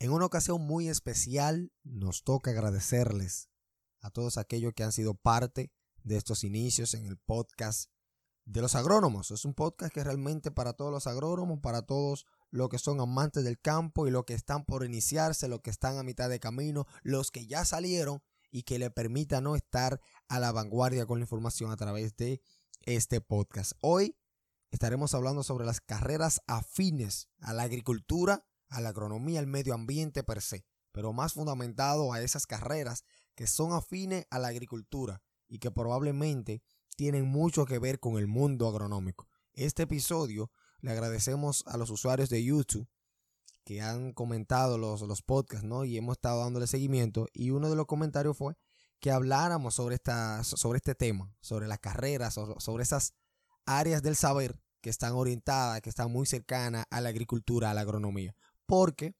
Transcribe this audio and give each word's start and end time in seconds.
En 0.00 0.12
una 0.12 0.26
ocasión 0.26 0.60
muy 0.60 0.88
especial 0.88 1.72
nos 1.82 2.22
toca 2.22 2.52
agradecerles 2.52 3.48
a 4.00 4.10
todos 4.10 4.38
aquellos 4.38 4.72
que 4.72 4.84
han 4.84 4.92
sido 4.92 5.14
parte 5.14 5.72
de 6.04 6.16
estos 6.16 6.44
inicios 6.44 6.94
en 6.94 7.04
el 7.04 7.16
podcast 7.16 7.90
de 8.44 8.60
los 8.60 8.76
agrónomos. 8.76 9.32
Es 9.32 9.44
un 9.44 9.54
podcast 9.54 9.92
que 9.92 10.04
realmente 10.04 10.52
para 10.52 10.74
todos 10.74 10.92
los 10.92 11.08
agrónomos, 11.08 11.58
para 11.58 11.82
todos 11.82 12.26
los 12.50 12.68
que 12.68 12.78
son 12.78 13.00
amantes 13.00 13.42
del 13.42 13.60
campo 13.60 14.06
y 14.06 14.12
los 14.12 14.24
que 14.24 14.34
están 14.34 14.64
por 14.64 14.84
iniciarse, 14.84 15.48
los 15.48 15.62
que 15.62 15.70
están 15.70 15.98
a 15.98 16.04
mitad 16.04 16.30
de 16.30 16.38
camino, 16.38 16.86
los 17.02 17.32
que 17.32 17.48
ya 17.48 17.64
salieron 17.64 18.22
y 18.52 18.62
que 18.62 18.78
le 18.78 18.90
permita 18.90 19.40
no 19.40 19.56
estar 19.56 20.00
a 20.28 20.38
la 20.38 20.52
vanguardia 20.52 21.06
con 21.06 21.18
la 21.18 21.24
información 21.24 21.72
a 21.72 21.76
través 21.76 22.16
de 22.16 22.40
este 22.82 23.20
podcast. 23.20 23.72
Hoy 23.80 24.16
estaremos 24.70 25.12
hablando 25.14 25.42
sobre 25.42 25.66
las 25.66 25.80
carreras 25.80 26.40
afines 26.46 27.28
a 27.40 27.52
la 27.52 27.64
agricultura, 27.64 28.47
a 28.68 28.80
la 28.80 28.90
agronomía, 28.90 29.40
al 29.40 29.46
medio 29.46 29.74
ambiente 29.74 30.22
per 30.22 30.42
se, 30.42 30.64
pero 30.92 31.12
más 31.12 31.34
fundamentado 31.34 32.12
a 32.12 32.22
esas 32.22 32.46
carreras 32.46 33.04
que 33.34 33.46
son 33.46 33.72
afines 33.72 34.26
a 34.30 34.38
la 34.38 34.48
agricultura 34.48 35.22
y 35.48 35.58
que 35.58 35.70
probablemente 35.70 36.62
tienen 36.96 37.26
mucho 37.26 37.64
que 37.64 37.78
ver 37.78 38.00
con 38.00 38.18
el 38.18 38.26
mundo 38.26 38.68
agronómico. 38.68 39.28
Este 39.52 39.84
episodio 39.84 40.50
le 40.80 40.92
agradecemos 40.92 41.64
a 41.66 41.76
los 41.76 41.90
usuarios 41.90 42.28
de 42.28 42.42
YouTube 42.42 42.88
que 43.64 43.82
han 43.82 44.12
comentado 44.12 44.78
los, 44.78 45.02
los 45.02 45.22
podcasts, 45.22 45.66
¿no? 45.66 45.84
Y 45.84 45.96
hemos 45.96 46.16
estado 46.16 46.40
dándole 46.40 46.66
seguimiento. 46.66 47.26
Y 47.32 47.50
uno 47.50 47.68
de 47.68 47.76
los 47.76 47.86
comentarios 47.86 48.36
fue 48.36 48.56
que 49.00 49.10
habláramos 49.10 49.74
sobre, 49.74 49.96
esta, 49.96 50.42
sobre 50.42 50.78
este 50.78 50.94
tema, 50.94 51.32
sobre 51.40 51.68
las 51.68 51.78
carreras, 51.78 52.34
sobre 52.58 52.82
esas 52.82 53.14
áreas 53.66 54.02
del 54.02 54.16
saber 54.16 54.58
que 54.80 54.90
están 54.90 55.12
orientadas, 55.12 55.80
que 55.82 55.90
están 55.90 56.10
muy 56.10 56.26
cercanas 56.26 56.86
a 56.90 57.00
la 57.00 57.10
agricultura, 57.10 57.70
a 57.70 57.74
la 57.74 57.82
agronomía. 57.82 58.34
Porque 58.68 59.14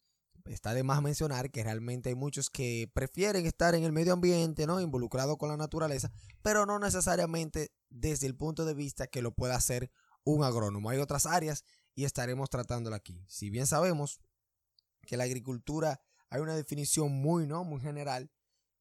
está 0.45 0.75
de 0.75 0.83
más 0.83 1.03
mencionar 1.03 1.51
que 1.51 1.65
realmente 1.65 2.11
hay 2.11 2.15
muchos 2.15 2.51
que 2.51 2.91
prefieren 2.93 3.47
estar 3.47 3.75
en 3.75 3.85
el 3.85 3.93
medio 3.93 4.13
ambiente, 4.13 4.67
¿no? 4.67 4.79
Involucrado 4.79 5.39
con 5.39 5.49
la 5.49 5.57
naturaleza, 5.57 6.13
pero 6.43 6.67
no 6.67 6.79
necesariamente 6.79 7.73
desde 7.89 8.27
el 8.27 8.37
punto 8.37 8.67
de 8.67 8.75
vista 8.75 9.07
que 9.07 9.23
lo 9.23 9.33
pueda 9.33 9.57
hacer 9.57 9.91
un 10.25 10.45
agrónomo. 10.45 10.91
Hay 10.91 10.99
otras 10.99 11.25
áreas 11.25 11.65
y 11.95 12.05
estaremos 12.05 12.51
tratándola 12.51 12.97
aquí. 12.97 13.25
Si 13.27 13.49
bien 13.49 13.67
sabemos 13.67 14.21
que 15.07 15.17
la 15.17 15.25
agricultura 15.25 16.01
hay 16.29 16.43
una 16.43 16.55
definición 16.55 17.11
muy, 17.11 17.47
¿no? 17.47 17.65
Muy 17.65 17.81
general 17.81 18.31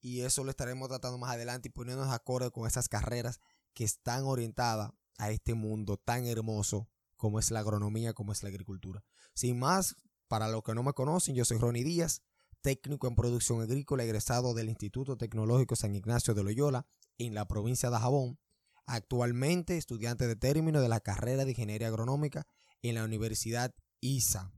y 0.02 0.22
eso 0.22 0.44
lo 0.44 0.50
estaremos 0.50 0.90
tratando 0.90 1.18
más 1.18 1.32
adelante 1.32 1.70
y 1.70 1.72
poniéndonos 1.72 2.10
de 2.10 2.16
acuerdo 2.16 2.52
con 2.52 2.68
esas 2.68 2.90
carreras 2.90 3.40
que 3.74 3.86
están 3.86 4.26
orientadas 4.26 4.92
a 5.18 5.32
este 5.32 5.54
mundo 5.54 5.98
tan 5.98 6.26
hermoso 6.26 6.90
como 7.16 7.40
es 7.40 7.52
la 7.52 7.62
agronomía, 7.62 8.14
como 8.14 8.32
es 8.32 8.44
la 8.44 8.50
agricultura. 8.50 9.04
Sin 9.34 9.58
más, 9.58 9.96
para 10.28 10.48
los 10.48 10.64
que 10.64 10.74
no 10.74 10.84
me 10.84 10.94
conocen, 10.94 11.36
yo 11.36 11.46
soy 11.46 11.58
Ronnie 11.58 11.84
Díaz, 11.84 12.22
técnico 12.62 13.08
en 13.08 13.16
producción 13.16 13.62
agrícola, 13.62 14.04
egresado 14.04 14.54
del 14.54 14.70
Instituto 14.70 15.18
Tecnológico 15.18 15.76
San 15.76 15.96
Ignacio 15.96 16.34
de 16.34 16.44
Loyola 16.44 16.86
en 17.18 17.34
la 17.34 17.48
provincia 17.48 17.90
de 17.90 17.98
Jabón. 17.98 18.40
Actualmente 18.86 19.78
estudiante 19.78 20.28
de 20.28 20.36
término 20.36 20.82
de 20.82 20.90
la 20.90 21.00
carrera 21.00 21.46
de 21.46 21.52
Ingeniería 21.52 21.88
Agronómica 21.88 22.48
en 22.82 22.96
la 22.96 23.04
Universidad 23.04 23.74
ISA. 24.00 24.52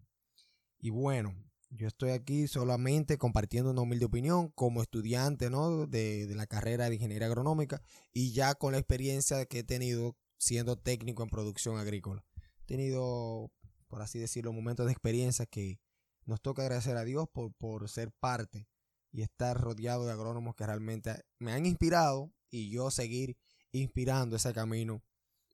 Y 0.80 0.92
bueno, 0.92 1.36
yo 1.72 1.88
estoy 1.88 2.12
aquí 2.12 2.48
solamente 2.48 3.18
compartiendo 3.18 3.72
una 3.72 3.82
humilde 3.82 4.06
opinión 4.06 4.50
como 4.50 4.82
estudiante 4.82 5.50
¿no? 5.50 5.86
de, 5.86 6.26
de, 6.26 6.36
la 6.36 6.48
carrera 6.48 6.90
de 6.90 6.96
ingeniería 6.96 7.28
agronómica 7.28 7.82
y 8.12 8.32
ya 8.32 8.56
con 8.56 8.72
la 8.72 8.80
experiencia 8.80 9.46
que 9.46 9.60
he 9.60 9.64
tenido 9.64 10.16
siendo 10.38 10.78
técnico 10.78 11.22
en 11.22 11.30
producción 11.30 11.78
agrícola. 11.78 12.26
He 12.64 12.66
tenido, 12.66 13.52
por 13.90 14.02
así 14.02 14.20
decirlo, 14.20 14.54
momentos 14.54 14.86
de 14.86 14.94
experiencia 14.94 15.46
que 15.46 15.82
nos 16.26 16.42
toca 16.42 16.62
agradecer 16.62 16.96
a 16.96 17.04
Dios 17.04 17.28
por, 17.28 17.54
por 17.56 17.90
ser 17.90 18.12
parte 18.12 18.68
y 19.12 19.24
estar 19.24 19.60
rodeado 19.60 20.06
de 20.06 20.14
agrónomos 20.14 20.56
que 20.56 20.66
realmente 20.66 21.26
me 21.40 21.52
han 21.52 21.66
inspirado 21.66 22.32
y 22.50 22.70
yo 22.70 22.92
seguir 22.92 23.38
inspirando 23.72 24.36
ese 24.36 24.54
camino 24.54 25.04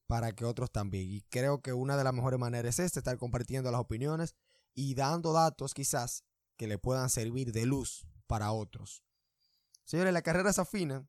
para 0.07 0.33
que 0.33 0.45
otros 0.45 0.71
también. 0.71 1.09
Y 1.09 1.21
creo 1.21 1.61
que 1.61 1.73
una 1.73 1.97
de 1.97 2.03
las 2.03 2.13
mejores 2.13 2.39
maneras 2.39 2.79
es 2.79 2.85
esta, 2.87 2.99
estar 2.99 3.17
compartiendo 3.17 3.71
las 3.71 3.81
opiniones 3.81 4.35
y 4.73 4.93
dando 4.93 5.33
datos 5.33 5.73
quizás 5.73 6.23
que 6.57 6.67
le 6.67 6.77
puedan 6.77 7.09
servir 7.09 7.51
de 7.51 7.65
luz 7.65 8.05
para 8.27 8.51
otros. 8.51 9.03
Señores, 9.83 10.13
la 10.13 10.21
carrera 10.21 10.49
es 10.49 10.59
afina. 10.59 11.07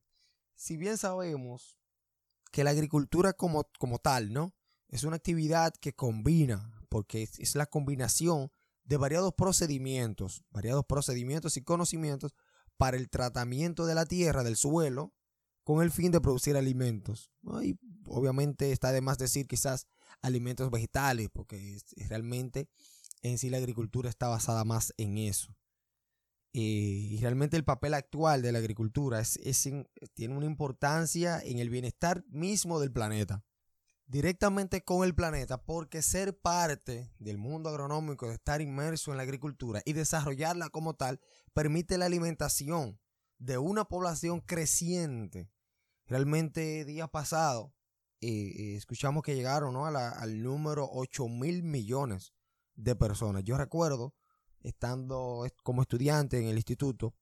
Si 0.54 0.76
bien 0.76 0.97
sabemos 0.97 1.78
que 2.53 2.64
la 2.64 2.70
agricultura 2.70 3.32
como, 3.32 3.69
como 3.78 3.98
tal, 3.98 4.32
¿no? 4.32 4.54
Es 4.88 5.04
una 5.04 5.16
actividad 5.16 5.75
que 5.75 5.94
combina, 5.94 6.75
porque 6.88 7.22
es, 7.22 7.54
la 7.54 7.66
combinación 7.66 8.50
de 8.84 8.97
variados 8.97 9.34
procedimientos, 9.34 10.44
variados 10.50 10.84
procedimientos 10.86 11.56
y 11.56 11.62
conocimientos 11.62 12.34
para 12.76 12.97
el 12.97 13.08
tratamiento 13.08 13.86
de 13.86 13.94
la 13.94 14.06
tierra, 14.06 14.44
del 14.44 14.56
suelo, 14.56 15.14
con 15.64 15.82
el 15.82 15.91
fin 15.91 16.12
de 16.12 16.20
producir 16.20 16.56
alimentos. 16.56 17.32
Y 17.62 17.78
obviamente 18.06 18.70
está 18.70 18.92
de 18.92 19.00
más 19.00 19.19
decir 19.19 19.46
quizás 19.46 19.88
alimentos 20.22 20.70
vegetales, 20.70 21.28
porque 21.32 21.78
realmente 22.08 22.69
en 23.22 23.38
sí 23.38 23.50
la 23.50 23.58
agricultura 23.58 24.08
está 24.08 24.28
basada 24.28 24.64
más 24.64 24.94
en 24.96 25.19
eso. 25.19 25.56
y 26.52 27.19
realmente 27.20 27.56
el 27.58 27.64
papel 27.64 27.92
actual 27.92 28.41
de 28.41 28.50
la 28.50 28.60
agricultura 28.60 29.22
tiene 30.14 30.34
una 30.34 30.46
importancia 30.46 31.38
en 31.41 31.58
el 31.58 31.69
bienestar 31.69 32.25
mismo 32.28 32.80
del 32.80 32.92
planeta. 32.92 33.44
Directamente 34.09 34.84
con 34.84 35.05
el 35.05 35.17
planeta, 35.17 35.65
porque 35.65 36.00
ser 36.00 36.39
parte 36.39 37.11
del 37.19 37.39
mundo 37.39 37.71
agronómico, 37.71 38.28
de 38.28 38.34
estar 38.34 38.61
inmerso 38.61 39.11
en 39.11 39.17
la 39.17 39.25
agricultura 39.25 39.83
y 39.84 39.94
desarrollarla 39.94 40.69
como 40.69 40.94
tal, 40.94 41.21
permite 41.53 41.99
la 41.99 42.06
alimentación 42.06 43.00
de 43.39 43.59
una 43.59 43.84
población 43.87 44.41
creciente. 44.41 45.50
Realmente, 46.06 46.84
día 46.84 47.09
pasado, 47.09 47.75
eh, 48.21 48.28
eh, 48.28 48.77
escuchamos 48.77 49.25
que 49.25 49.34
llegaron 49.34 49.75
¿no? 49.75 49.87
al 49.87 50.43
número 50.43 50.88
8 50.91 51.27
mil 51.28 51.65
millones 51.65 52.33
de 52.77 52.94
personas. 52.94 53.43
Yo 53.43 53.56
recuerdo, 53.56 54.15
estando 54.62 55.44
como 55.65 55.83
estudiante 55.83 56.38
en 56.38 56.47
el 56.47 56.56
instituto, 56.56 57.17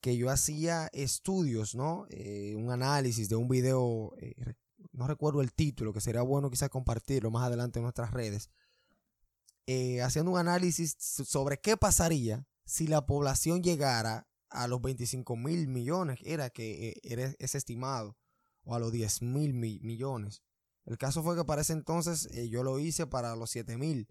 que 0.00 0.16
yo 0.16 0.30
hacía 0.30 0.88
estudios, 0.92 1.74
¿no? 1.74 2.06
Eh, 2.10 2.54
un 2.56 2.70
análisis 2.70 3.28
de 3.28 3.36
un 3.36 3.48
video, 3.48 4.14
no 4.92 5.06
recuerdo 5.06 5.40
el 5.40 5.52
título, 5.52 5.92
que 5.92 6.00
sería 6.00 6.22
bueno 6.22 6.50
quizás 6.50 6.68
compartirlo 6.68 7.30
más 7.30 7.46
adelante 7.46 7.78
en 7.78 7.84
nuestras 7.84 8.10
redes, 8.10 8.50
eh, 9.66 10.02
haciendo 10.02 10.32
un 10.32 10.38
análisis 10.38 10.96
sobre 10.98 11.60
qué 11.60 11.76
pasaría 11.76 12.46
si 12.64 12.86
la 12.86 13.06
población 13.06 13.62
llegara 13.62 14.28
a 14.50 14.66
los 14.68 14.82
25 14.82 15.36
mil 15.36 15.68
millones, 15.68 16.18
era 16.24 16.50
que 16.50 17.00
era 17.02 17.34
ese 17.38 17.58
estimado, 17.58 18.16
o 18.64 18.74
a 18.74 18.78
los 18.78 18.92
10 18.92 19.22
mil 19.22 19.54
millones. 19.54 20.42
El 20.84 20.98
caso 20.98 21.22
fue 21.22 21.36
que 21.36 21.44
para 21.44 21.62
ese 21.62 21.72
entonces 21.72 22.28
yo 22.50 22.62
lo 22.62 22.78
hice 22.78 23.06
para 23.06 23.36
los 23.36 23.50
7 23.50 23.76
mil 23.78 24.08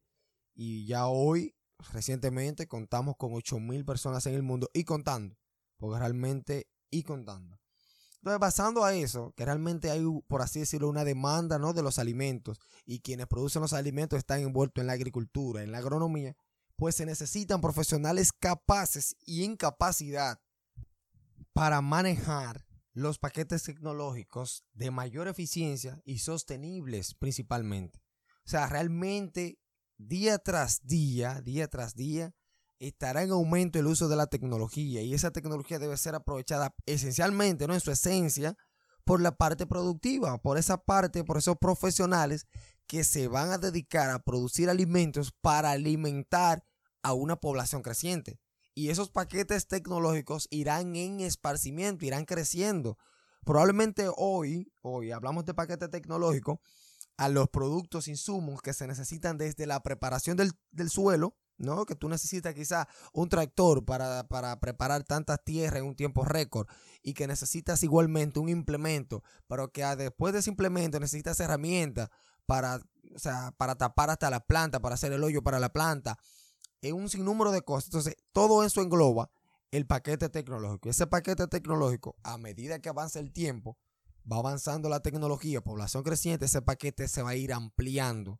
y 0.53 0.85
ya 0.85 1.07
hoy, 1.07 1.55
recientemente, 1.91 2.67
contamos 2.67 3.15
con 3.17 3.33
8 3.33 3.59
mil 3.59 3.85
personas 3.85 4.25
en 4.25 4.35
el 4.35 4.43
mundo 4.43 4.69
y 4.73 4.83
contando, 4.83 5.37
porque 5.77 5.99
realmente 5.99 6.67
y 6.89 7.03
contando. 7.03 7.60
Entonces, 8.21 8.39
basando 8.39 8.85
a 8.85 8.93
eso, 8.93 9.33
que 9.35 9.45
realmente 9.45 9.89
hay, 9.89 10.05
por 10.27 10.43
así 10.43 10.59
decirlo, 10.59 10.87
una 10.89 11.03
demanda 11.03 11.57
¿no? 11.57 11.73
de 11.73 11.81
los 11.81 11.97
alimentos 11.97 12.59
y 12.85 12.99
quienes 12.99 13.25
producen 13.25 13.63
los 13.63 13.73
alimentos 13.73 14.19
están 14.19 14.41
envueltos 14.41 14.79
en 14.79 14.87
la 14.87 14.93
agricultura, 14.93 15.63
en 15.63 15.71
la 15.71 15.79
agronomía, 15.79 16.35
pues 16.75 16.95
se 16.95 17.07
necesitan 17.07 17.61
profesionales 17.61 18.31
capaces 18.31 19.15
y 19.25 19.43
en 19.43 19.57
capacidad 19.57 20.39
para 21.51 21.81
manejar 21.81 22.67
los 22.93 23.17
paquetes 23.17 23.63
tecnológicos 23.63 24.65
de 24.73 24.91
mayor 24.91 25.27
eficiencia 25.27 25.99
y 26.05 26.19
sostenibles 26.19 27.15
principalmente. 27.15 28.03
O 28.45 28.49
sea, 28.49 28.67
realmente 28.67 29.57
día 29.97 30.37
tras 30.37 30.85
día, 30.85 31.41
día 31.41 31.67
tras 31.67 31.95
día, 31.95 32.35
estará 32.87 33.23
en 33.23 33.31
aumento 33.31 33.79
el 33.79 33.87
uso 33.87 34.07
de 34.07 34.15
la 34.15 34.27
tecnología 34.27 35.01
y 35.01 35.13
esa 35.13 35.31
tecnología 35.31 35.79
debe 35.79 35.95
ser 35.97 36.15
aprovechada 36.15 36.75
esencialmente, 36.85 37.67
¿no? 37.67 37.73
En 37.73 37.79
su 37.79 37.91
esencia, 37.91 38.57
por 39.05 39.21
la 39.21 39.37
parte 39.37 39.65
productiva, 39.67 40.37
por 40.39 40.57
esa 40.57 40.77
parte, 40.77 41.23
por 41.23 41.37
esos 41.37 41.57
profesionales 41.57 42.47
que 42.87 43.03
se 43.03 43.27
van 43.27 43.51
a 43.51 43.57
dedicar 43.57 44.09
a 44.09 44.19
producir 44.19 44.69
alimentos 44.69 45.31
para 45.41 45.71
alimentar 45.71 46.63
a 47.03 47.13
una 47.13 47.35
población 47.35 47.81
creciente. 47.81 48.39
Y 48.73 48.89
esos 48.89 49.09
paquetes 49.09 49.67
tecnológicos 49.67 50.47
irán 50.49 50.95
en 50.95 51.19
esparcimiento, 51.19 52.05
irán 52.05 52.25
creciendo. 52.25 52.97
Probablemente 53.45 54.07
hoy, 54.15 54.71
hoy 54.81 55.11
hablamos 55.11 55.45
de 55.45 55.53
paquete 55.53 55.87
tecnológico, 55.87 56.61
a 57.17 57.29
los 57.29 57.49
productos, 57.49 58.07
insumos 58.07 58.61
que 58.61 58.73
se 58.73 58.87
necesitan 58.87 59.37
desde 59.37 59.67
la 59.67 59.83
preparación 59.83 60.37
del, 60.37 60.89
suelo, 60.89 61.35
¿no? 61.61 61.85
Que 61.85 61.95
tú 61.95 62.09
necesitas 62.09 62.53
quizá 62.53 62.87
un 63.13 63.29
tractor 63.29 63.85
para, 63.85 64.27
preparar 64.59 65.03
tantas 65.03 65.43
tierras 65.43 65.79
en 65.79 65.85
un 65.85 65.95
tiempo 65.95 66.25
récord 66.25 66.67
y 67.01 67.13
que 67.13 67.27
necesitas 67.27 67.83
igualmente 67.83 68.39
un 68.39 68.49
implemento, 68.49 69.23
pero 69.47 69.71
que 69.71 69.83
después 69.95 70.33
de 70.33 70.39
ese 70.39 70.49
implemento 70.49 70.99
necesitas 70.99 71.39
herramientas 71.39 72.09
para, 72.45 72.79
para 73.57 73.75
tapar 73.75 74.09
hasta 74.09 74.29
la 74.29 74.39
planta, 74.41 74.79
para 74.79 74.95
hacer 74.95 75.13
el 75.13 75.23
hoyo 75.23 75.41
para 75.41 75.59
la 75.59 75.71
planta. 75.71 76.17
en 76.81 76.95
un 76.95 77.09
sinnúmero 77.09 77.51
de 77.51 77.61
cosas. 77.61 77.85
Entonces, 77.89 78.15
todo 78.31 78.63
eso 78.63 78.81
engloba 78.81 79.29
el 79.71 79.85
paquete 79.85 80.29
tecnológico. 80.29 80.89
Ese 80.89 81.07
paquete 81.07 81.47
tecnológico, 81.47 82.15
a 82.23 82.37
medida 82.37 82.79
que 82.79 82.89
avanza 82.89 83.19
el 83.19 83.31
tiempo, 83.31 83.77
va 84.29 84.37
avanzando 84.37 84.89
la 84.89 84.99
tecnología, 84.99 85.61
población 85.61 86.03
creciente, 86.03 86.45
ese 86.45 86.61
paquete 86.61 87.07
se 87.07 87.21
va 87.23 87.31
a 87.31 87.35
ir 87.35 87.53
ampliando 87.53 88.39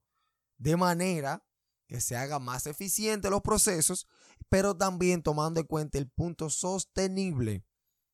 de 0.62 0.78
manera 0.78 1.44
que 1.92 2.00
se 2.00 2.16
haga 2.16 2.40
más 2.40 2.68
eficiente 2.68 3.30
los 3.30 3.42
procesos, 3.42 4.08
pero 4.48 4.78
también 4.78 5.22
tomando 5.22 5.60
en 5.60 5.66
cuenta 5.66 5.98
el 5.98 6.10
punto 6.10 6.50
sostenible. 6.50 7.66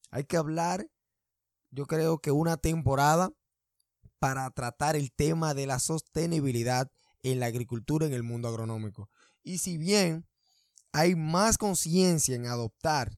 Hay 0.10 0.24
que 0.24 0.36
hablar, 0.36 0.90
yo 1.70 1.86
creo 1.86 2.18
que 2.18 2.32
una 2.32 2.58
temporada 2.58 3.32
para 4.18 4.50
tratar 4.50 4.96
el 4.96 5.12
tema 5.12 5.54
de 5.54 5.68
la 5.68 5.78
sostenibilidad 5.78 6.90
en 7.22 7.40
la 7.40 7.46
agricultura 7.46 8.08
en 8.08 8.14
el 8.14 8.24
mundo 8.24 8.48
agronómico. 8.48 9.12
Y 9.44 9.60
si 9.60 9.78
bien 9.78 10.26
hay 10.92 11.16
más 11.16 11.60
conciencia 11.60 12.36
en 12.36 12.48
adoptar 12.48 13.16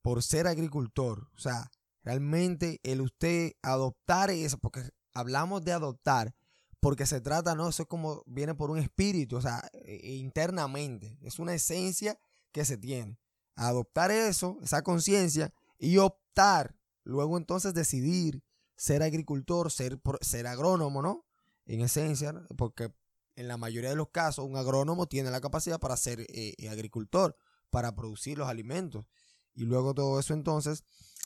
por 0.00 0.22
ser 0.22 0.46
agricultor, 0.46 1.28
o 1.34 1.38
sea, 1.38 1.70
realmente 2.02 2.80
el 2.82 3.02
usted 3.02 3.52
adoptar 3.60 4.30
eso, 4.30 4.56
porque 4.56 4.88
hablamos 5.12 5.62
de 5.64 5.72
adoptar, 5.72 6.34
porque 6.80 7.06
se 7.06 7.20
trata, 7.20 7.54
no, 7.54 7.68
eso 7.68 7.82
es 7.82 7.88
como 7.88 8.22
viene 8.26 8.54
por 8.54 8.70
un 8.70 8.78
espíritu, 8.78 9.36
o 9.36 9.40
sea, 9.42 9.62
e, 9.72 10.00
e, 10.02 10.14
internamente, 10.14 11.18
es 11.22 11.38
una 11.38 11.54
esencia 11.54 12.18
que 12.52 12.64
se 12.64 12.78
tiene. 12.78 13.18
Adoptar 13.54 14.10
eso, 14.10 14.58
esa 14.62 14.82
conciencia 14.82 15.52
y 15.78 15.98
optar, 15.98 16.74
luego 17.04 17.36
entonces 17.36 17.74
decidir 17.74 18.42
ser 18.76 19.02
agricultor, 19.02 19.70
ser, 19.70 20.00
ser 20.22 20.46
agrónomo, 20.46 21.02
¿no? 21.02 21.26
En 21.66 21.82
esencia, 21.82 22.32
porque 22.56 22.92
en 23.36 23.46
la 23.46 23.58
mayoría 23.58 23.90
de 23.90 23.96
los 23.96 24.08
casos 24.08 24.46
un 24.46 24.56
agrónomo 24.56 25.06
tiene 25.06 25.30
la 25.30 25.40
capacidad 25.40 25.78
para 25.78 25.96
ser 25.98 26.20
eh, 26.20 26.54
eh, 26.56 26.68
agricultor, 26.70 27.36
para 27.68 27.94
producir 27.94 28.38
los 28.38 28.48
alimentos. 28.48 29.06
Y 29.54 29.64
luego 29.64 29.94
todo 29.94 30.18
eso 30.18 30.32
entonces, 30.32 30.84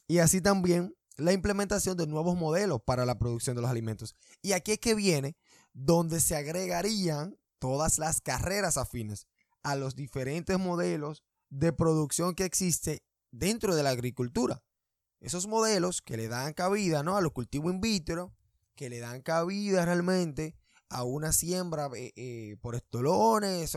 y 0.08 0.18
así 0.18 0.40
también 0.40 0.96
la 1.16 1.32
implementación 1.32 1.96
de 1.96 2.06
nuevos 2.06 2.36
modelos 2.36 2.82
para 2.82 3.06
la 3.06 3.18
producción 3.18 3.54
de 3.54 3.62
los 3.62 3.70
alimentos. 3.70 4.16
Y 4.42 4.52
aquí 4.52 4.72
es 4.72 4.78
que 4.78 4.94
viene 4.94 5.36
donde 5.74 6.20
se 6.20 6.36
agregarían 6.36 7.38
todas 7.58 7.98
las 7.98 8.22
carreras 8.22 8.78
afines 8.78 9.26
a 9.62 9.76
los 9.76 9.94
diferentes 9.94 10.58
modelos 10.58 11.22
de 11.50 11.72
producción 11.72 12.34
que 12.34 12.44
existe 12.44 13.04
dentro 13.30 13.76
de 13.76 13.82
la 13.82 13.90
agricultura 13.90 14.62
esos 15.24 15.46
modelos 15.46 16.02
que 16.02 16.18
le 16.18 16.28
dan 16.28 16.52
cabida 16.52 17.02
¿no? 17.02 17.16
a 17.16 17.22
los 17.22 17.32
cultivos 17.32 17.72
in 17.72 17.80
vitro, 17.80 18.34
que 18.74 18.90
le 18.90 19.00
dan 19.00 19.22
cabida 19.22 19.86
realmente 19.86 20.54
a 20.90 21.02
una 21.02 21.32
siembra 21.32 21.88
eh, 21.96 22.12
eh, 22.14 22.56
por 22.60 22.74
estolones, 22.74 23.74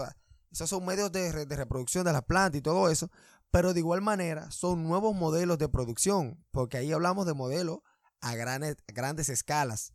esos 0.51 0.69
son 0.69 0.85
medios 0.85 1.09
de, 1.13 1.31
reproducción 1.45 2.03
de 2.03 2.11
las 2.11 2.23
plantas 2.23 2.59
y 2.59 2.61
todo 2.61 2.89
eso, 2.89 3.09
pero 3.49 3.73
de 3.73 3.79
igual 3.79 4.01
manera 4.01 4.51
son 4.51 4.83
nuevos 4.83 5.15
modelos 5.15 5.57
de 5.57 5.69
producción, 5.69 6.43
porque 6.51 6.77
ahí 6.77 6.91
hablamos 6.91 7.25
de 7.25 7.33
modelos 7.33 7.79
a 8.19 8.35
grandes, 8.35 8.75
grandes 8.87 9.29
escalas. 9.29 9.93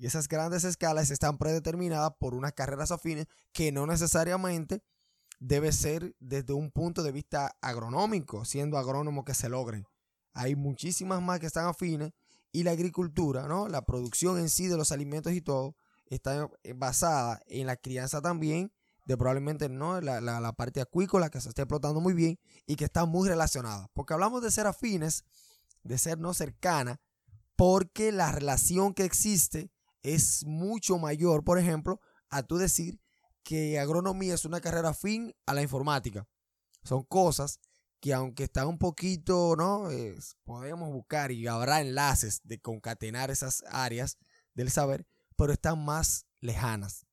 Y 0.00 0.06
esas 0.06 0.28
grandes 0.28 0.64
escalas 0.64 1.10
están 1.10 1.36
predeterminadas 1.36 2.12
por 2.18 2.34
unas 2.34 2.54
carreras 2.54 2.90
afines 2.90 3.26
que 3.52 3.70
no 3.70 3.86
necesariamente 3.86 4.82
debe 5.40 5.72
ser 5.72 6.16
desde 6.18 6.54
un 6.54 6.70
punto 6.70 7.02
de 7.02 7.12
vista 7.12 7.54
agronómico, 7.60 8.46
siendo 8.46 8.78
agrónomo 8.78 9.26
que 9.26 9.34
se 9.34 9.50
logren. 9.50 9.86
Hay 10.32 10.56
muchísimas 10.56 11.20
más 11.20 11.38
que 11.38 11.44
están 11.44 11.66
afines 11.66 12.12
y 12.50 12.62
la 12.62 12.70
agricultura, 12.70 13.46
¿no? 13.46 13.68
La 13.68 13.84
producción 13.84 14.38
en 14.38 14.48
sí 14.48 14.68
de 14.68 14.78
los 14.78 14.90
alimentos 14.90 15.34
y 15.34 15.42
todo 15.42 15.76
está 16.06 16.48
basada 16.76 17.42
en 17.46 17.66
la 17.66 17.76
crianza 17.76 18.22
también 18.22 18.72
de 19.04 19.18
probablemente 19.18 19.68
no 19.68 20.00
la, 20.00 20.22
la, 20.22 20.52
parte 20.54 20.80
acuícola 20.80 21.28
que 21.28 21.42
se 21.42 21.50
está 21.50 21.62
explotando 21.62 22.00
muy 22.00 22.14
bien 22.14 22.38
y 22.66 22.76
que 22.76 22.86
está 22.86 23.04
muy 23.04 23.28
relacionada. 23.28 23.90
Porque 23.92 24.14
hablamos 24.14 24.42
de 24.42 24.50
ser 24.50 24.66
afines, 24.66 25.24
de 25.82 25.98
ser 25.98 26.18
no 26.18 26.32
cercana, 26.32 27.02
porque 27.54 28.12
la 28.12 28.32
relación 28.32 28.94
que 28.94 29.04
existe 29.04 29.70
es 30.02 30.44
mucho 30.44 30.98
mayor, 30.98 31.44
por 31.44 31.58
ejemplo, 31.58 32.00
a 32.28 32.42
tú 32.42 32.56
decir 32.56 33.00
que 33.42 33.78
agronomía 33.78 34.34
es 34.34 34.44
una 34.44 34.60
carrera 34.60 34.90
afín 34.90 35.34
a 35.46 35.54
la 35.54 35.62
informática. 35.62 36.28
Son 36.84 37.02
cosas 37.04 37.60
que 38.00 38.14
aunque 38.14 38.44
está 38.44 38.66
un 38.66 38.78
poquito, 38.78 39.54
¿no? 39.56 39.88
podemos 40.44 40.90
buscar 40.90 41.30
y 41.32 41.46
habrá 41.46 41.80
enlaces 41.80 42.40
de 42.44 42.58
concatenar 42.60 43.30
esas 43.30 43.62
áreas 43.68 44.16
del 44.54 44.70
saber, 44.70 45.06
pero 45.36 45.52
están 45.52 45.84
más 45.84 46.26
lejanas. 46.40 47.06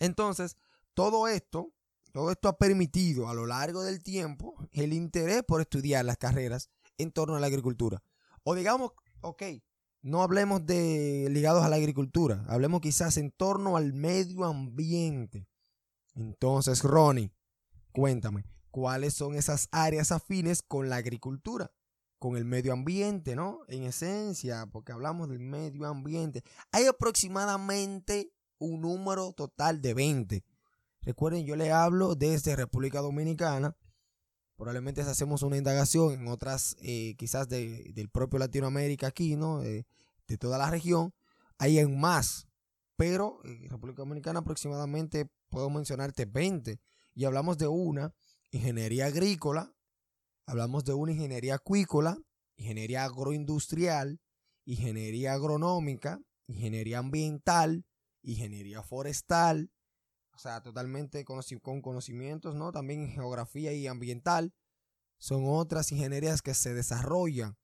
Entonces, 0.00 0.56
todo 0.94 1.28
esto, 1.28 1.72
todo 2.12 2.32
esto 2.32 2.48
ha 2.48 2.58
permitido 2.58 3.28
a 3.28 3.34
lo 3.34 3.46
largo 3.46 3.82
del 3.84 4.02
tiempo 4.02 4.56
el 4.72 4.92
interés 4.92 5.44
por 5.44 5.60
estudiar 5.60 6.04
las 6.04 6.18
carreras 6.18 6.70
en 6.98 7.12
torno 7.12 7.36
a 7.36 7.40
la 7.40 7.46
agricultura. 7.46 8.02
O 8.42 8.54
digamos, 8.54 8.92
ok, 9.20 9.42
no 10.02 10.22
hablemos 10.22 10.66
de 10.66 11.28
ligados 11.30 11.64
a 11.64 11.68
la 11.68 11.76
agricultura, 11.76 12.44
hablemos 12.48 12.80
quizás 12.80 13.16
en 13.16 13.30
torno 13.30 13.76
al 13.76 13.92
medio 13.92 14.44
ambiente. 14.44 15.48
Entonces, 16.14 16.82
Ronnie, 16.82 17.32
cuéntame, 17.92 18.44
cuáles 18.70 19.14
son 19.14 19.34
esas 19.34 19.68
áreas 19.70 20.10
afines 20.12 20.62
con 20.62 20.88
la 20.88 20.96
agricultura, 20.96 21.70
con 22.18 22.36
el 22.36 22.44
medio 22.44 22.72
ambiente, 22.72 23.36
¿no? 23.36 23.60
En 23.68 23.84
esencia, 23.84 24.66
porque 24.66 24.92
hablamos 24.92 25.28
del 25.28 25.38
medio 25.38 25.86
ambiente. 25.86 26.42
Hay 26.72 26.86
aproximadamente 26.86 28.32
un 28.58 28.80
número 28.80 29.32
total 29.32 29.80
de 29.80 29.94
20. 29.94 30.44
Recuerden, 31.02 31.44
yo 31.44 31.56
le 31.56 31.72
hablo 31.72 32.14
desde 32.14 32.56
República 32.56 33.00
Dominicana. 33.00 33.76
Probablemente 34.62 35.00
hacemos 35.00 35.42
una 35.42 35.56
indagación 35.56 36.12
en 36.12 36.28
otras, 36.28 36.76
eh, 36.78 37.16
quizás 37.18 37.48
del 37.48 38.08
propio 38.12 38.38
Latinoamérica 38.38 39.08
aquí, 39.08 39.34
¿no? 39.34 39.58
de 39.60 39.84
toda 40.38 40.56
la 40.56 40.70
región. 40.70 41.12
Hay 41.58 41.80
en 41.80 41.98
más, 41.98 42.46
pero 42.94 43.40
en 43.42 43.68
República 43.68 44.02
Dominicana 44.02 44.38
aproximadamente 44.38 45.26
puedo 45.48 45.68
mencionarte 45.68 46.26
20. 46.26 46.78
Y 47.12 47.24
hablamos 47.24 47.58
de 47.58 47.66
una 47.66 48.14
ingeniería 48.52 49.06
agrícola, 49.06 49.74
hablamos 50.46 50.84
de 50.84 50.94
una 50.94 51.10
ingeniería 51.10 51.56
acuícola, 51.56 52.16
ingeniería 52.54 53.02
agroindustrial, 53.02 54.20
ingeniería 54.64 55.32
agronómica, 55.32 56.20
ingeniería 56.46 57.00
ambiental, 57.00 57.84
ingeniería 58.22 58.80
forestal, 58.84 59.71
sea, 60.42 60.60
totalmente 60.62 61.24
con 61.24 61.80
conocimientos, 61.82 62.54
¿no? 62.54 62.72
También 62.72 63.10
geografía 63.12 63.72
y 63.72 63.86
ambiental. 63.86 64.52
Son 65.18 65.44
otras 65.46 65.92
ingenierías 65.92 66.42
que 66.42 66.54
se 66.54 66.74
desarrollan 66.74 67.56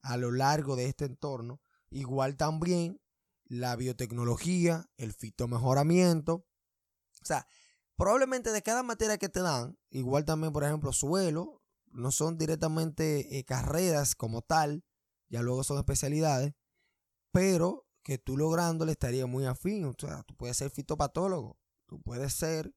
a 0.00 0.16
lo 0.16 0.30
largo 0.32 0.76
de 0.76 0.86
este 0.86 1.04
entorno. 1.04 1.60
Igual 1.90 2.36
también 2.36 3.00
la 3.44 3.76
biotecnología, 3.76 4.88
el 4.96 5.12
fitomejoramiento. 5.12 6.34
O 6.34 7.24
sea, 7.24 7.46
probablemente 7.96 8.50
de 8.50 8.62
cada 8.62 8.82
materia 8.82 9.18
que 9.18 9.28
te 9.28 9.42
dan, 9.42 9.78
igual 9.90 10.24
también, 10.24 10.54
por 10.54 10.64
ejemplo, 10.64 10.92
suelo, 10.92 11.62
no 11.92 12.10
son 12.10 12.38
directamente 12.38 13.38
eh, 13.38 13.44
carreras 13.44 14.14
como 14.14 14.40
tal, 14.40 14.84
ya 15.28 15.42
luego 15.42 15.64
son 15.64 15.76
especialidades, 15.76 16.54
pero 17.30 17.86
que 18.02 18.18
tú 18.18 18.36
lográndole 18.36 18.92
estaría 18.92 19.26
muy 19.26 19.44
afín. 19.44 19.84
O 19.84 19.94
sea, 19.98 20.22
tú 20.22 20.34
puedes 20.34 20.56
ser 20.56 20.70
fitopatólogo, 20.70 21.58
tú 21.92 22.00
puedes 22.00 22.32
ser 22.32 22.74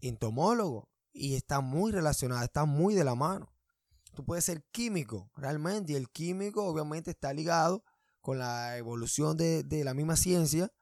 entomólogo, 0.00 0.88
y 1.12 1.36
está 1.36 1.60
muy 1.60 1.92
relacionada, 1.92 2.44
está 2.44 2.64
muy 2.64 2.92
de 2.92 3.04
la 3.04 3.14
mano. 3.14 3.54
Tú 4.16 4.24
puedes 4.24 4.44
ser 4.46 4.64
químico, 4.72 5.30
realmente, 5.36 5.92
y 5.92 5.94
el 5.94 6.10
químico 6.10 6.64
obviamente 6.64 7.12
está 7.12 7.32
ligado 7.32 7.84
con 8.20 8.40
la 8.40 8.76
evolución 8.76 9.36
de, 9.36 9.62
de 9.62 9.84
la 9.84 9.94
misma 9.94 10.16
ciencia, 10.16 10.72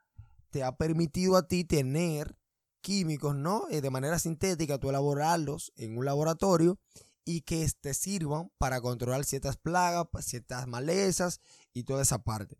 te 0.48 0.64
ha 0.64 0.78
permitido 0.78 1.36
a 1.36 1.46
ti 1.46 1.64
tener 1.64 2.38
químicos, 2.80 3.36
¿no? 3.36 3.66
Eh, 3.70 3.82
de 3.82 3.90
manera 3.90 4.18
sintética, 4.18 4.78
tú 4.78 4.88
elaborarlos 4.88 5.70
en 5.76 5.98
un 5.98 6.06
laboratorio 6.06 6.78
y 7.26 7.42
que 7.42 7.70
te 7.82 7.92
sirvan 7.92 8.50
para 8.56 8.80
controlar 8.80 9.26
ciertas 9.26 9.58
plagas, 9.58 10.06
ciertas 10.20 10.66
malezas 10.66 11.40
y 11.74 11.84
toda 11.84 12.00
esa 12.00 12.22
parte. 12.22 12.56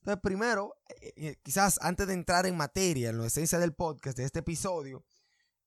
Entonces, 0.00 0.20
primero, 0.22 0.74
eh, 0.88 1.12
eh, 1.16 1.36
quizás 1.42 1.78
antes 1.82 2.06
de 2.06 2.14
entrar 2.14 2.46
en 2.46 2.56
materia, 2.56 3.10
en 3.10 3.18
la 3.18 3.26
esencia 3.26 3.58
del 3.58 3.74
podcast, 3.74 4.16
de 4.16 4.24
este 4.24 4.40
episodio, 4.40 5.04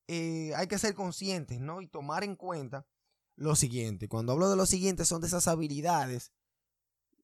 hay 0.07 0.67
que 0.67 0.77
ser 0.77 0.93
conscientes, 0.93 1.59
¿no? 1.59 1.81
Y 1.81 1.87
tomar 1.87 2.23
en 2.23 2.35
cuenta 2.35 2.85
lo 3.35 3.55
siguiente. 3.55 4.07
Cuando 4.07 4.33
hablo 4.33 4.49
de 4.49 4.55
lo 4.55 4.65
siguiente, 4.65 5.05
son 5.05 5.21
de 5.21 5.27
esas 5.27 5.47
habilidades. 5.47 6.31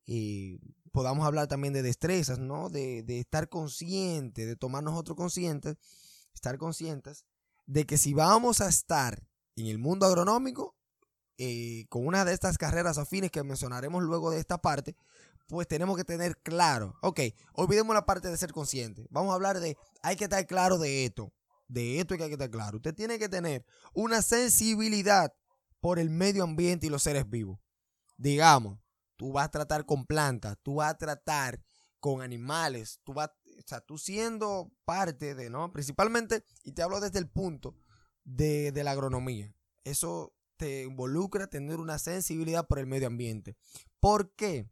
y 0.05 0.59
podamos 0.91 1.25
hablar 1.27 1.47
también 1.47 1.73
de 1.73 1.83
destrezas, 1.83 2.39
¿no? 2.39 2.69
De, 2.69 3.05
estar 3.19 3.47
consciente, 3.47 4.47
de 4.47 4.55
tomar 4.55 4.83
nosotros 4.83 5.15
conscientes 5.15 5.77
estar 6.33 6.57
conscientes 6.57 7.25
de 7.65 7.85
que 7.85 7.97
si 7.97 8.13
vamos 8.13 8.61
a 8.61 8.69
estar 8.69 9.23
en 9.55 9.67
el 9.67 9.77
mundo 9.77 10.05
agronómico, 10.05 10.75
eh, 11.37 11.85
con 11.89 12.07
una 12.07 12.25
de 12.25 12.33
estas 12.33 12.57
carreras 12.57 12.97
afines 12.97 13.31
que 13.31 13.43
mencionaremos 13.43 14.03
luego 14.03 14.31
de 14.31 14.39
esta 14.39 14.61
parte, 14.61 14.95
pues 15.49 15.67
tenemos 15.67 15.97
que 15.97 16.03
tener 16.03 16.37
claro, 16.37 16.95
ok, 17.01 17.21
olvidemos 17.53 17.95
la 17.95 18.05
parte 18.05 18.29
de 18.29 18.37
ser 18.37 18.53
consciente, 18.53 19.07
vamos 19.09 19.31
a 19.31 19.35
hablar 19.35 19.59
de, 19.59 19.75
hay 20.03 20.15
que 20.15 20.25
estar 20.25 20.45
claro 20.45 20.77
de 20.77 21.05
esto, 21.05 21.33
de 21.67 21.99
esto 21.99 22.13
hay 22.13 22.19
que 22.19 22.33
estar 22.33 22.49
claro. 22.51 22.77
Usted 22.77 22.93
tiene 22.93 23.17
que 23.17 23.29
tener 23.29 23.65
una 23.93 24.21
sensibilidad 24.21 25.33
por 25.81 25.97
el 25.97 26.09
medio 26.09 26.43
ambiente 26.43 26.87
y 26.87 26.89
los 26.89 27.03
seres 27.03 27.27
vivos. 27.29 27.59
Digamos, 28.17 28.79
tú 29.15 29.31
vas 29.31 29.45
a 29.45 29.51
tratar 29.51 29.85
con 29.85 30.05
plantas, 30.05 30.57
tú 30.61 30.75
vas 30.75 30.91
a 30.91 30.97
tratar 30.97 31.59
con 31.99 32.21
animales, 32.21 32.99
tú 33.03 33.13
vas, 33.13 33.29
o 33.29 33.67
sea, 33.67 33.81
tú 33.81 33.97
siendo 33.97 34.71
parte 34.85 35.33
de, 35.35 35.49
¿no? 35.49 35.71
Principalmente, 35.71 36.43
y 36.63 36.73
te 36.73 36.83
hablo 36.83 36.99
desde 36.99 37.19
el 37.19 37.29
punto 37.29 37.75
de, 38.23 38.71
de 38.71 38.83
la 38.83 38.91
agronomía. 38.91 39.53
Eso 39.83 40.33
te 40.57 40.83
involucra 40.83 41.47
tener 41.47 41.79
una 41.79 41.97
sensibilidad 41.97 42.67
por 42.67 42.79
el 42.79 42.85
medio 42.85 43.07
ambiente. 43.07 43.57
¿Por 43.99 44.35
qué? 44.35 44.69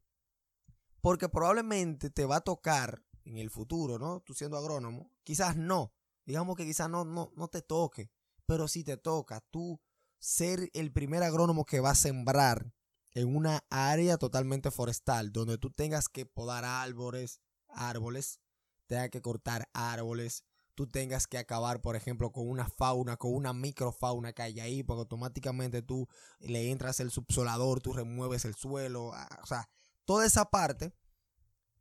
Porque 1.08 1.30
probablemente 1.30 2.10
te 2.10 2.26
va 2.26 2.36
a 2.36 2.42
tocar 2.42 3.02
en 3.24 3.38
el 3.38 3.50
futuro, 3.50 3.98
¿no? 3.98 4.20
Tú 4.20 4.34
siendo 4.34 4.58
agrónomo, 4.58 5.10
quizás 5.24 5.56
no, 5.56 5.94
digamos 6.26 6.58
que 6.58 6.66
quizás 6.66 6.90
no, 6.90 7.06
no, 7.06 7.32
no 7.38 7.48
te 7.48 7.62
toque, 7.62 8.12
pero 8.46 8.68
si 8.68 8.84
te 8.84 8.98
toca, 8.98 9.40
tú 9.50 9.80
ser 10.20 10.70
el 10.74 10.92
primer 10.92 11.24
agrónomo 11.24 11.64
que 11.64 11.80
va 11.80 11.92
a 11.92 11.96
sembrar 11.96 12.74
en 13.12 13.34
una 13.34 13.64
área 13.70 14.18
totalmente 14.18 14.70
forestal, 14.70 15.32
donde 15.32 15.58
tú 15.58 15.72
tengas 15.72 16.10
que 16.10 16.26
podar 16.26 16.66
árboles, 16.66 17.40
árboles, 17.70 18.42
tengas 18.86 19.10
que 19.10 19.22
cortar 19.22 19.70
árboles, 19.72 20.44
tú 20.76 20.88
tengas 20.88 21.26
que 21.26 21.38
acabar, 21.38 21.80
por 21.80 21.96
ejemplo, 21.96 22.34
con 22.34 22.50
una 22.50 22.68
fauna, 22.68 23.16
con 23.16 23.34
una 23.34 23.54
microfauna 23.54 24.34
que 24.34 24.42
hay 24.42 24.60
ahí, 24.60 24.84
porque 24.84 25.04
automáticamente 25.04 25.82
tú 25.82 26.10
le 26.40 26.70
entras 26.70 27.00
el 27.00 27.12
subsolador, 27.12 27.80
tú 27.80 27.94
remueves 27.94 28.44
el 28.44 28.56
suelo, 28.56 29.14
ah, 29.14 29.40
o 29.42 29.46
sea, 29.46 29.70
toda 30.08 30.26
esa 30.26 30.46
parte 30.46 30.94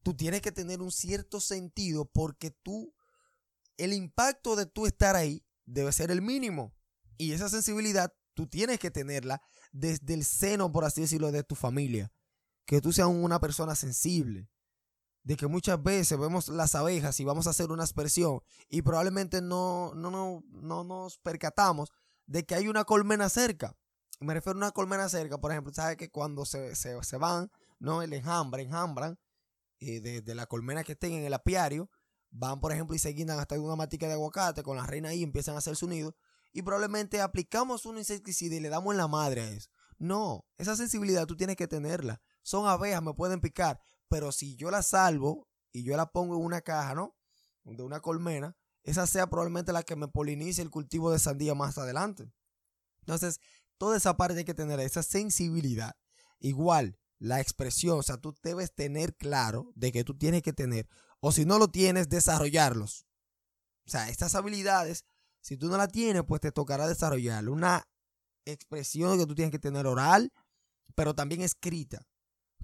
tú 0.03 0.15
tienes 0.15 0.43
que 0.43 0.53
tener 0.53 0.83
un 0.83 0.93
cierto 0.93 1.41
sentido 1.41 2.05
porque 2.05 2.51
tú, 2.51 2.95
el 3.77 3.93
impacto 3.93 4.55
de 4.57 4.67
tú 4.67 4.87
estar 4.87 5.17
ahí 5.17 5.45
debe 5.65 5.91
ser 5.93 6.11
el 6.11 6.23
mínimo. 6.23 6.75
Y 7.19 7.33
esa 7.33 7.49
sensibilidad 7.49 8.13
tú 8.35 8.47
tienes 8.47 8.79
que 8.79 8.91
tenerla 8.91 9.41
desde 9.73 10.15
el 10.15 10.25
seno, 10.25 10.71
por 10.71 10.85
así 10.85 11.01
decirlo, 11.01 11.33
de 11.33 11.43
tu 11.43 11.55
familia. 11.55 12.13
Que 12.67 12.81
tú 12.81 12.93
seas 12.93 13.09
una 13.09 13.41
persona 13.41 13.75
sensible. 13.75 14.49
De 15.23 15.37
que 15.37 15.47
muchas 15.47 15.83
veces 15.83 16.19
vemos 16.19 16.49
las 16.49 16.75
abejas 16.75 17.19
y 17.19 17.25
vamos 17.25 17.47
a 17.47 17.51
hacer 17.51 17.73
una 17.73 17.83
aspersión 17.83 18.41
y 18.69 18.83
probablemente 18.83 19.41
no, 19.41 19.93
no, 19.97 20.11
no, 20.11 20.45
no 20.51 20.85
nos 20.85 21.19
percatamos 21.19 21.91
de 22.27 22.45
que 22.45 22.55
hay 22.55 22.69
una 22.69 22.85
colmena 22.85 23.29
cerca. 23.29 23.77
Me 24.21 24.35
refiero 24.35 24.57
a 24.57 24.63
una 24.63 24.71
colmena 24.71 25.09
cerca, 25.09 25.39
por 25.39 25.51
ejemplo, 25.51 25.75
sabes 25.75 25.97
que 25.97 26.11
cuando 26.11 26.45
se, 26.45 26.77
se, 26.77 27.03
se 27.03 27.17
van, 27.17 27.51
¿no? 27.79 28.03
El 28.03 28.13
enjambre, 28.13 28.63
enjambran, 28.63 29.19
eh, 29.79 30.01
de, 30.01 30.35
la 30.35 30.47
colmena 30.47 30.85
que 30.85 30.93
estén 30.93 31.13
en 31.13 31.25
el 31.25 31.35
apiario, 31.35 31.91
van, 32.31 32.61
por 32.61 32.73
ejemplo, 32.73 32.97
y 32.97 32.99
se 32.99 33.11
guindan 33.11 33.39
hasta 33.39 33.59
una 33.61 33.77
matica 33.77 34.07
de 34.07 34.15
aguacate 34.15 34.63
con 34.63 34.77
la 34.77 34.87
reina 34.87 35.11
ahí, 35.11 35.23
empiezan 35.23 35.55
a 35.55 35.59
hacer 35.59 35.77
su 35.77 35.89
nido, 35.89 36.17
y 36.53 36.63
probablemente 36.63 37.21
aplicamos 37.21 37.85
un 37.87 37.99
insecticida 37.99 38.57
y 38.57 38.61
le 38.61 38.69
damos 38.69 38.93
en 38.93 38.99
la 38.99 39.09
madre 39.09 39.43
a 39.43 39.51
eso. 39.51 39.71
No, 39.99 40.47
esa 40.57 40.77
sensibilidad 40.77 41.27
tú 41.27 41.37
tienes 41.37 41.57
que 41.57 41.69
tenerla. 41.69 42.21
Son 42.43 42.67
abejas, 42.67 43.03
me 43.03 43.15
pueden 43.15 43.41
picar, 43.41 43.81
pero 44.09 44.33
si 44.33 44.57
yo 44.57 44.71
la 44.71 44.83
salvo 44.83 45.49
y 45.73 45.85
yo 45.85 45.97
la 45.97 46.11
pongo 46.13 46.37
en 46.37 46.45
una 46.45 46.61
caja, 46.61 46.95
¿no? 46.95 47.17
De 47.65 47.83
una 47.83 48.01
colmena, 48.01 48.57
esa 48.85 49.07
sea 49.07 49.29
probablemente 49.29 49.73
la 49.73 49.83
que 49.83 49.97
me 49.97 50.09
polinice 50.09 50.63
el 50.63 50.71
cultivo 50.71 51.11
de 51.11 51.19
sandía 51.19 51.55
más 51.55 51.77
adelante. 51.77 52.31
Entonces, 53.01 53.41
toda 53.79 53.97
esa 53.97 54.17
parte 54.17 54.39
hay 54.39 54.45
que 54.45 54.55
tener, 54.55 54.79
esa 54.81 55.03
sensibilidad. 55.03 55.97
Igual, 56.39 56.99
la 57.19 57.41
expresión, 57.41 57.99
o 57.99 58.03
sea, 58.03 58.19
tú 58.19 58.35
debes 58.43 58.75
tener 58.75 59.15
claro 59.17 59.73
de 59.75 59.93
que 59.93 60.05
tú 60.05 60.17
tienes 60.17 60.43
que 60.43 60.53
tener, 60.53 60.89
o 61.21 61.33
si 61.33 61.45
no 61.45 61.59
lo 61.59 61.69
tienes, 61.69 62.09
desarrollarlos. 62.09 63.07
O 63.87 63.91
sea, 63.91 64.09
estas 64.09 64.35
habilidades, 64.35 65.05
si 65.41 65.57
tú 65.57 65.69
no 65.69 65.77
las 65.77 65.91
tienes, 65.91 66.23
pues 66.27 66.41
te 66.41 66.53
tocará 66.53 66.89
desarrollarlo. 66.89 67.53
Una 67.53 67.89
expresión 68.45 69.19
que 69.19 69.27
tú 69.27 69.35
tienes 69.35 69.53
que 69.53 69.59
tener 69.59 69.87
oral, 69.87 70.33
pero 70.95 71.15
también 71.15 71.43
escrita. 71.43 72.07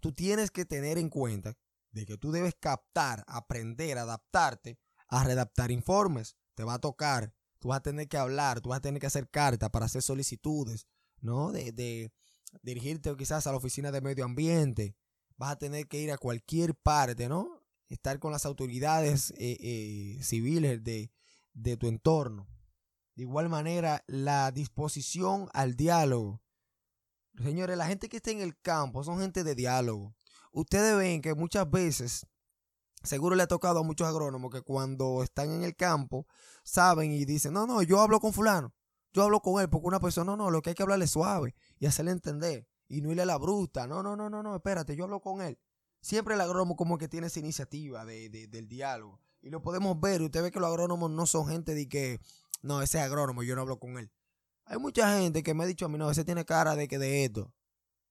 Tú 0.01 0.13
tienes 0.13 0.51
que 0.51 0.65
tener 0.65 0.99
en 0.99 1.09
cuenta 1.09 1.55
de 1.93 2.07
que 2.07 2.17
tú 2.17 2.33
debes 2.33 2.55
captar, 2.59 3.25
aprender, 3.27 3.99
adaptarte 3.99 4.79
a 5.09 5.23
redactar 5.25 5.71
informes. 5.71 6.37
Te 6.55 6.65
va 6.65 6.75
a 6.75 6.81
tocar, 6.81 7.33
tú 7.59 7.69
vas 7.69 7.79
a 7.79 7.83
tener 7.83 8.09
que 8.09 8.17
hablar, 8.19 8.61
tú 8.61 8.71
vas 8.71 8.79
a 8.79 8.83
tener 8.83 9.01
que 9.01 9.07
hacer 9.07 9.29
cartas 9.31 9.71
para 9.71 9.87
hacer 9.87 10.03
solicitudes, 10.03 10.87
¿no? 11.21 11.53
De, 11.53 11.73
de, 11.73 12.13
dirigirte 12.63 13.15
quizás 13.17 13.47
a 13.47 13.51
la 13.51 13.57
oficina 13.57 13.91
de 13.91 14.01
medio 14.01 14.25
ambiente, 14.25 14.97
vas 15.37 15.53
a 15.53 15.59
tener 15.59 15.89
que 15.89 16.01
ir 16.01 16.13
a 16.13 16.19
cualquier 16.19 16.75
parte, 16.75 17.29
¿no? 17.29 17.63
Estar 17.89 18.19
con 18.19 18.33
las 18.33 18.47
autoridades 18.47 19.31
eh, 19.33 19.57
eh, 19.61 20.19
civiles 20.23 20.83
de, 20.83 21.11
de 21.53 21.77
tu 21.77 21.89
entorno. 21.89 22.49
De 23.15 23.23
igual 23.23 23.49
manera, 23.49 24.05
la 24.07 24.51
disposición 24.51 25.49
al 25.53 25.77
diálogo. 25.77 26.43
Señores, 27.43 27.77
la 27.77 27.87
gente 27.87 28.09
que 28.09 28.19
está 28.19 28.31
en 28.31 28.41
el 28.41 28.59
campo 28.61 29.05
son 29.05 29.21
gente 29.21 29.45
de 29.45 29.55
diálogo. 29.55 30.15
Ustedes 30.53 30.97
ven 30.97 31.23
que 31.23 31.35
muchas 31.35 31.71
veces, 31.71 32.27
seguro 33.03 33.37
le 33.37 33.43
ha 33.43 33.49
tocado 33.49 33.81
a 33.81 33.83
muchos 33.83 34.07
agrónomos 34.07 34.51
que 34.51 34.63
cuando 34.63 35.23
están 35.23 35.51
en 35.51 35.63
el 35.63 35.75
campo, 35.75 36.27
saben 36.63 37.13
y 37.13 37.25
dicen, 37.25 37.53
no, 37.53 37.67
no, 37.67 37.83
yo 37.83 38.01
hablo 38.01 38.21
con 38.21 38.33
fulano. 38.33 38.75
Yo 39.13 39.23
hablo 39.23 39.41
con 39.41 39.61
él 39.61 39.69
porque 39.69 39.87
una 39.87 40.01
persona, 40.01 40.25
no, 40.33 40.37
no, 40.37 40.51
lo 40.51 40.63
que 40.63 40.71
hay 40.71 40.75
que 40.75 40.83
hablarle 40.83 41.07
suave 41.07 41.55
y 41.79 41.87
hacerle 41.87 42.13
entender 42.13 42.67
y 42.89 43.01
no 43.01 43.11
irle 43.11 43.23
a 43.23 43.27
la 43.27 43.39
bruta. 43.39 43.87
No, 43.87 44.03
no, 44.03 44.17
no, 44.17 44.31
no, 44.31 44.43
no, 44.43 44.57
espérate, 44.57 44.97
yo 44.97 45.05
hablo 45.05 45.21
con 45.21 45.43
él. 45.43 45.59
Siempre 46.01 46.35
el 46.35 46.41
agrónomo 46.41 46.77
como 46.77 46.99
que 46.99 47.09
tiene 47.09 47.29
esa 47.29 47.41
iniciativa 47.41 48.05
de, 48.05 48.29
del 48.29 48.69
diálogo. 48.69 49.21
Y 49.41 49.51
lo 49.51 49.63
podemos 49.63 49.99
ver. 50.01 50.23
Usted 50.23 50.43
ve 50.43 50.51
que 50.51 50.61
los 50.61 50.69
agrónomos 50.69 51.11
no 51.11 51.27
son 51.27 51.47
gente 51.49 51.75
de 51.75 51.89
que, 51.89 52.21
no, 52.63 52.83
ese 52.83 52.99
es 52.99 53.05
agrónomo, 53.05 53.43
yo 53.43 53.55
no 53.55 53.63
hablo 53.63 53.79
con 53.79 53.99
él. 53.99 54.11
Hay 54.65 54.79
mucha 54.79 55.19
gente 55.19 55.43
que 55.43 55.55
me 55.55 55.65
ha 55.65 55.67
dicho 55.67 55.87
a 55.87 55.89
mí, 55.89 55.99
no, 55.99 56.11
ese 56.11 56.25
tiene 56.25 56.45
cara 56.45 56.75
de 56.75 56.89
que 56.89 56.99
de 56.99 57.25
esto. 57.25 57.53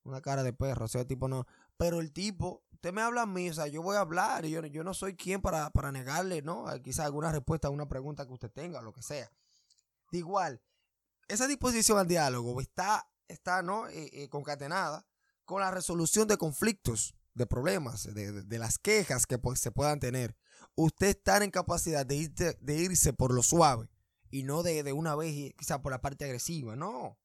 Una 0.04 0.20
cara 0.20 0.42
de 0.42 0.52
perro, 0.52 0.84
o 0.84 0.88
sea, 0.88 1.06
tipo 1.06 1.28
no. 1.28 1.46
Pero 1.76 2.00
el 2.00 2.12
tipo, 2.12 2.62
usted 2.72 2.92
me 2.92 3.02
habla 3.02 3.22
a 3.22 3.26
mí, 3.26 3.48
o 3.50 3.54
sea, 3.54 3.66
yo 3.66 3.82
voy 3.82 3.96
a 3.96 4.00
hablar 4.00 4.44
y 4.44 4.50
yo, 4.50 4.64
yo 4.66 4.84
no 4.84 4.94
soy 4.94 5.14
quien 5.14 5.40
para, 5.40 5.70
para 5.70 5.92
negarle, 5.92 6.42
¿no? 6.42 6.66
Quizás 6.82 7.06
alguna 7.06 7.30
respuesta 7.30 7.68
a 7.68 7.70
una 7.70 7.88
pregunta 7.88 8.26
que 8.26 8.32
usted 8.32 8.50
tenga, 8.50 8.80
o 8.80 8.82
lo 8.82 8.92
que 8.92 9.02
sea. 9.02 9.30
De 10.10 10.18
igual, 10.18 10.60
esa 11.32 11.46
disposición 11.46 11.98
al 11.98 12.06
diálogo 12.06 12.60
está, 12.60 13.08
está 13.26 13.62
¿no? 13.62 13.88
Eh, 13.88 14.10
eh, 14.12 14.28
concatenada 14.28 15.06
con 15.44 15.60
la 15.60 15.70
resolución 15.70 16.28
de 16.28 16.36
conflictos, 16.36 17.14
de 17.34 17.46
problemas, 17.46 18.04
de, 18.14 18.58
las 18.58 18.78
quejas 18.78 19.26
que 19.26 19.38
pues, 19.38 19.58
se 19.58 19.70
puedan 19.70 19.98
tener. 19.98 20.36
Usted 20.74 21.08
está 21.08 21.42
en 21.42 21.50
capacidad 21.50 22.04
de, 22.04 22.16
irse, 22.16 22.58
de 22.60 22.76
irse 22.76 23.14
por 23.14 23.32
lo 23.32 23.42
suave 23.42 23.88
y 24.30 24.42
no 24.42 24.62
de, 24.62 24.92
una 24.92 25.16
vez 25.16 25.54
quizá 25.56 25.80
por 25.80 25.92
la 25.92 26.02
parte 26.02 26.26
agresiva. 26.26 26.76
No. 26.76 27.18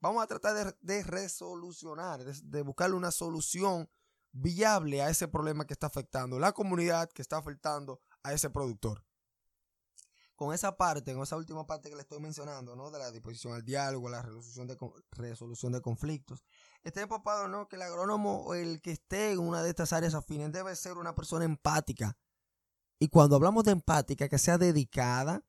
Vamos 0.00 0.24
a 0.24 0.26
tratar 0.26 0.76
de, 0.80 1.02
resolucionar, 1.04 2.24
de, 2.24 2.34
de 2.42 2.62
buscarle 2.62 2.96
una 2.96 3.12
solución 3.12 3.88
viable 4.32 5.02
a 5.02 5.10
ese 5.10 5.28
problema 5.28 5.66
que 5.66 5.74
está 5.74 5.86
afectando 5.86 6.40
la 6.40 6.52
comunidad, 6.52 7.08
que 7.10 7.22
está 7.22 7.36
afectando 7.36 8.00
a 8.24 8.32
ese 8.32 8.50
productor 8.50 9.04
con 10.42 10.52
esa 10.52 10.76
parte, 10.76 11.14
con 11.14 11.22
esa 11.22 11.36
última 11.36 11.64
parte 11.68 11.88
que 11.88 11.94
le 11.94 12.02
estoy 12.02 12.18
mencionando, 12.18 12.74
¿no? 12.74 12.90
De 12.90 12.98
la 12.98 13.12
disposición 13.12 13.54
al 13.54 13.64
diálogo, 13.64 14.08
la 14.08 14.22
resolución 14.22 14.66
de, 14.66 14.76
resolución 15.12 15.70
de 15.70 15.80
conflictos, 15.80 16.42
está 16.82 17.00
empapado, 17.00 17.46
¿no? 17.46 17.68
Que 17.68 17.76
el 17.76 17.82
agrónomo 17.82 18.42
o 18.42 18.54
el 18.54 18.82
que 18.82 18.90
esté 18.90 19.30
en 19.30 19.38
una 19.38 19.62
de 19.62 19.70
estas 19.70 19.92
áreas 19.92 20.14
afines 20.14 20.50
debe 20.50 20.74
ser 20.74 20.98
una 20.98 21.14
persona 21.14 21.44
empática. 21.44 22.16
Y 22.98 23.06
cuando 23.06 23.36
hablamos 23.36 23.62
de 23.62 23.70
empática, 23.70 24.28
que 24.28 24.38
sea 24.38 24.58
dedicada, 24.58 25.44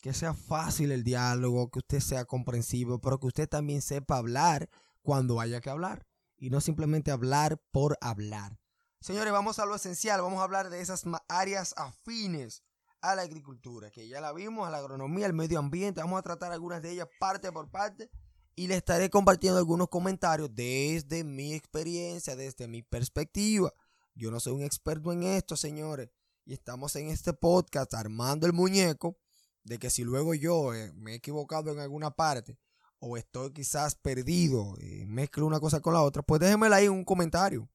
que 0.00 0.14
sea 0.14 0.32
fácil 0.32 0.92
el 0.92 1.02
diálogo, 1.02 1.68
que 1.72 1.80
usted 1.80 1.98
sea 1.98 2.24
comprensivo, 2.24 3.00
pero 3.00 3.18
que 3.18 3.26
usted 3.26 3.48
también 3.48 3.82
sepa 3.82 4.18
hablar 4.18 4.70
cuando 5.02 5.40
haya 5.40 5.60
que 5.60 5.70
hablar. 5.70 6.06
Y 6.36 6.50
no 6.50 6.60
simplemente 6.60 7.10
hablar 7.10 7.60
por 7.72 7.98
hablar. 8.00 8.60
Señores, 9.00 9.32
vamos 9.32 9.58
a 9.58 9.66
lo 9.66 9.74
esencial, 9.74 10.22
vamos 10.22 10.38
a 10.38 10.44
hablar 10.44 10.70
de 10.70 10.80
esas 10.80 11.02
áreas 11.26 11.74
afines 11.76 12.62
a 13.04 13.14
la 13.14 13.22
agricultura, 13.22 13.90
que 13.90 14.08
ya 14.08 14.18
la 14.22 14.32
vimos, 14.32 14.66
a 14.66 14.70
la 14.70 14.78
agronomía, 14.78 15.26
al 15.26 15.34
medio 15.34 15.58
ambiente. 15.58 16.00
Vamos 16.00 16.18
a 16.18 16.22
tratar 16.22 16.52
algunas 16.52 16.80
de 16.80 16.92
ellas 16.92 17.06
parte 17.20 17.52
por 17.52 17.70
parte 17.70 18.10
y 18.56 18.66
les 18.66 18.78
estaré 18.78 19.10
compartiendo 19.10 19.58
algunos 19.58 19.88
comentarios 19.88 20.48
desde 20.54 21.22
mi 21.22 21.52
experiencia, 21.52 22.34
desde 22.34 22.66
mi 22.66 22.82
perspectiva. 22.82 23.70
Yo 24.14 24.30
no 24.30 24.40
soy 24.40 24.54
un 24.54 24.62
experto 24.62 25.12
en 25.12 25.22
esto, 25.22 25.54
señores, 25.54 26.08
y 26.46 26.54
estamos 26.54 26.96
en 26.96 27.10
este 27.10 27.34
podcast 27.34 27.92
armando 27.92 28.46
el 28.46 28.54
muñeco 28.54 29.18
de 29.64 29.78
que 29.78 29.90
si 29.90 30.02
luego 30.02 30.34
yo 30.34 30.72
eh, 30.72 30.90
me 30.94 31.12
he 31.12 31.16
equivocado 31.16 31.72
en 31.72 31.80
alguna 31.80 32.10
parte 32.10 32.58
o 33.00 33.18
estoy 33.18 33.52
quizás 33.52 33.96
perdido, 33.96 34.76
mezclo 35.06 35.44
una 35.44 35.60
cosa 35.60 35.80
con 35.80 35.92
la 35.92 36.00
otra, 36.00 36.22
pues 36.22 36.40
déjenmela 36.40 36.76
ahí 36.76 36.86
en 36.86 36.92
un 36.92 37.04
comentario 37.04 37.68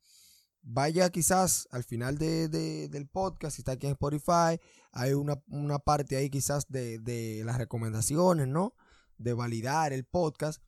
vaya 0.62 1.10
quizás 1.10 1.68
al 1.72 1.84
final 1.84 2.18
del 2.18 3.08
podcast, 3.12 3.56
si 3.56 3.62
está 3.62 3.74
aquí 3.74 3.88
en 3.88 3.94
Spotify, 3.94 4.60
hay 4.92 5.14
una, 5.14 5.80
parte 5.80 6.18
ahí 6.18 6.30
quizás 6.30 6.68
de, 6.68 7.42
las 7.46 7.58
recomendaciones, 7.58 8.48
¿no? 8.48 8.74
De 9.18 9.34
validar 9.34 9.94
el 9.94 10.06
podcast. 10.06 10.62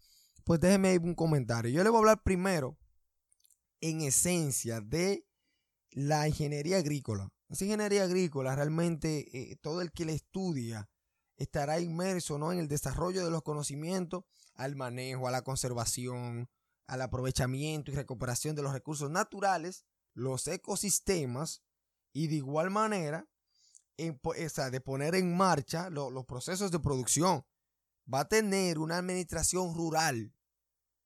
Pues 0.44 0.60
déjeme 0.60 0.90
ahí 0.90 0.98
un 0.98 1.16
comentario. 1.16 1.72
Yo 1.72 1.84
le 1.84 1.90
voy 1.90 1.98
a 1.98 2.00
hablar 2.00 2.24
primero, 2.24 2.78
en 3.80 4.02
esencia, 4.02 4.82
de 4.82 5.26
la 5.92 6.28
ingeniería 6.28 6.78
agrícola. 6.78 7.30
Esa 7.50 7.66
ingeniería 7.66 8.04
agrícola 8.04 8.56
realmente, 8.56 9.52
eh, 9.52 9.56
todo 9.58 9.82
el 9.82 9.92
que 9.92 10.06
la 10.06 10.14
estudia, 10.14 10.90
estará 11.38 11.80
inmerso 11.80 12.38
¿no? 12.38 12.52
en 12.52 12.60
el 12.60 12.68
desarrollo 12.68 13.26
de 13.26 13.32
los 13.32 13.42
conocimientos, 13.44 14.24
al 14.56 14.76
manejo, 14.76 15.28
a 15.28 15.32
la 15.32 15.42
conservación, 15.42 16.50
al 16.92 17.02
aprovechamiento 17.02 17.90
y 17.90 17.96
recuperación 17.96 18.54
de 18.54 18.64
los 18.64 18.74
recursos 18.74 19.10
naturales, 19.10 19.86
los 20.14 20.46
ecosistemas 20.48 21.64
y 22.12 22.28
de 22.28 22.36
igual 22.36 22.70
manera 22.70 23.30
de 23.96 24.82
poner 24.82 25.16
en 25.16 25.38
marcha 25.38 25.90
los 25.90 26.26
procesos 26.26 26.70
de 26.70 26.82
producción. 26.82 27.46
Va 28.14 28.22
a 28.22 28.28
tener 28.28 28.78
una 28.78 28.98
administración 28.98 29.74
rural. 29.74 30.36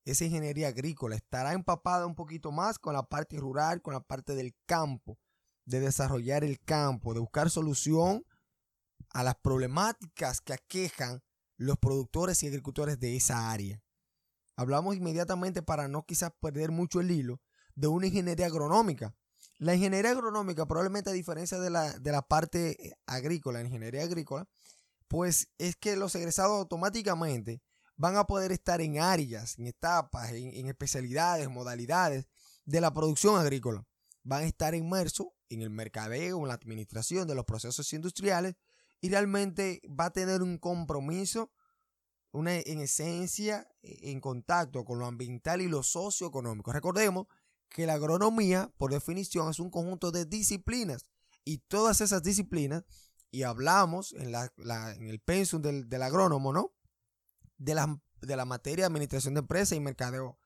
Esa 0.04 0.24
ingeniería 0.24 0.68
agrícola 0.68 1.14
estará 1.14 1.52
empapada 1.52 2.04
un 2.04 2.16
poquito 2.16 2.50
más 2.50 2.80
con 2.80 2.94
la 2.94 3.04
parte 3.04 3.36
rural, 3.36 3.80
con 3.80 3.94
la 3.94 4.00
parte 4.00 4.34
del 4.34 4.56
campo, 4.66 5.20
de 5.66 5.78
desarrollar 5.78 6.42
el 6.42 6.58
campo, 6.58 7.14
de 7.14 7.20
buscar 7.20 7.48
solución 7.48 8.24
a 9.10 9.22
las 9.22 9.36
problemáticas 9.36 10.40
que 10.40 10.54
aquejan 10.54 11.22
los 11.56 11.78
productores 11.78 12.42
y 12.42 12.48
agricultores 12.48 12.98
de 12.98 13.14
esa 13.14 13.52
área. 13.52 13.80
Hablamos 14.56 14.96
inmediatamente 14.96 15.62
para 15.62 15.86
no 15.86 16.04
quizás 16.04 16.32
perder 16.40 16.70
mucho 16.70 17.00
el 17.00 17.10
hilo 17.10 17.40
de 17.74 17.88
una 17.88 18.06
ingeniería 18.06 18.46
agronómica. 18.46 19.14
La 19.58 19.74
ingeniería 19.74 20.10
agronómica, 20.10 20.66
probablemente 20.66 21.10
a 21.10 21.14
diferencia 21.14 21.58
de 21.58 21.70
la, 21.70 21.98
de 21.98 22.12
la 22.12 22.22
parte 22.22 22.88
eh, 22.88 22.94
agrícola, 23.06 23.60
la 23.60 23.66
ingeniería 23.66 24.02
agrícola, 24.02 24.48
pues 25.08 25.48
es 25.58 25.76
que 25.76 25.96
los 25.96 26.14
egresados 26.14 26.58
automáticamente 26.58 27.62
van 27.96 28.16
a 28.16 28.24
poder 28.24 28.52
estar 28.52 28.80
en 28.80 28.98
áreas, 28.98 29.58
en 29.58 29.66
etapas, 29.66 30.32
en, 30.32 30.54
en 30.54 30.66
especialidades, 30.68 31.48
modalidades 31.48 32.26
de 32.64 32.80
la 32.80 32.92
producción 32.92 33.38
agrícola. 33.38 33.86
Van 34.22 34.42
a 34.42 34.46
estar 34.46 34.74
inmersos 34.74 35.28
en 35.48 35.62
el 35.62 35.70
mercadeo, 35.70 36.40
en 36.40 36.48
la 36.48 36.54
administración 36.54 37.28
de 37.28 37.34
los 37.34 37.44
procesos 37.44 37.92
industriales 37.92 38.56
y 39.00 39.08
realmente 39.08 39.80
va 39.88 40.06
a 40.06 40.12
tener 40.12 40.42
un 40.42 40.58
compromiso, 40.58 41.50
una 42.36 42.56
en 42.56 42.80
esencia, 42.80 43.66
e, 43.82 44.10
en 44.12 44.20
contacto 44.20 44.84
con 44.84 44.98
lo 44.98 45.06
ambiental 45.06 45.60
y 45.60 45.68
lo 45.68 45.82
socioeconómico. 45.82 46.72
Recordemos 46.72 47.26
que 47.68 47.86
la 47.86 47.94
agronomía, 47.94 48.72
por 48.76 48.92
definición, 48.92 49.50
es 49.50 49.58
un 49.58 49.70
conjunto 49.70 50.12
de 50.12 50.24
disciplinas 50.24 51.06
y 51.44 51.58
todas 51.58 52.00
esas 52.00 52.22
disciplinas, 52.22 52.84
y 53.30 53.42
hablamos 53.42 54.12
en, 54.14 54.32
la, 54.32 54.50
en 54.96 55.08
el 55.08 55.20
pensum 55.20 55.62
del, 55.62 56.02
agrónomo, 56.02 56.52
¿no? 56.52 56.72
De 57.58 57.74
la, 57.74 58.00
de 58.20 58.36
la 58.36 58.44
materia 58.44 58.84
de 58.84 58.86
administración 58.86 59.34
de 59.34 59.40
empresas 59.40 59.76
y 59.76 59.80
mercadeo, 59.80 60.38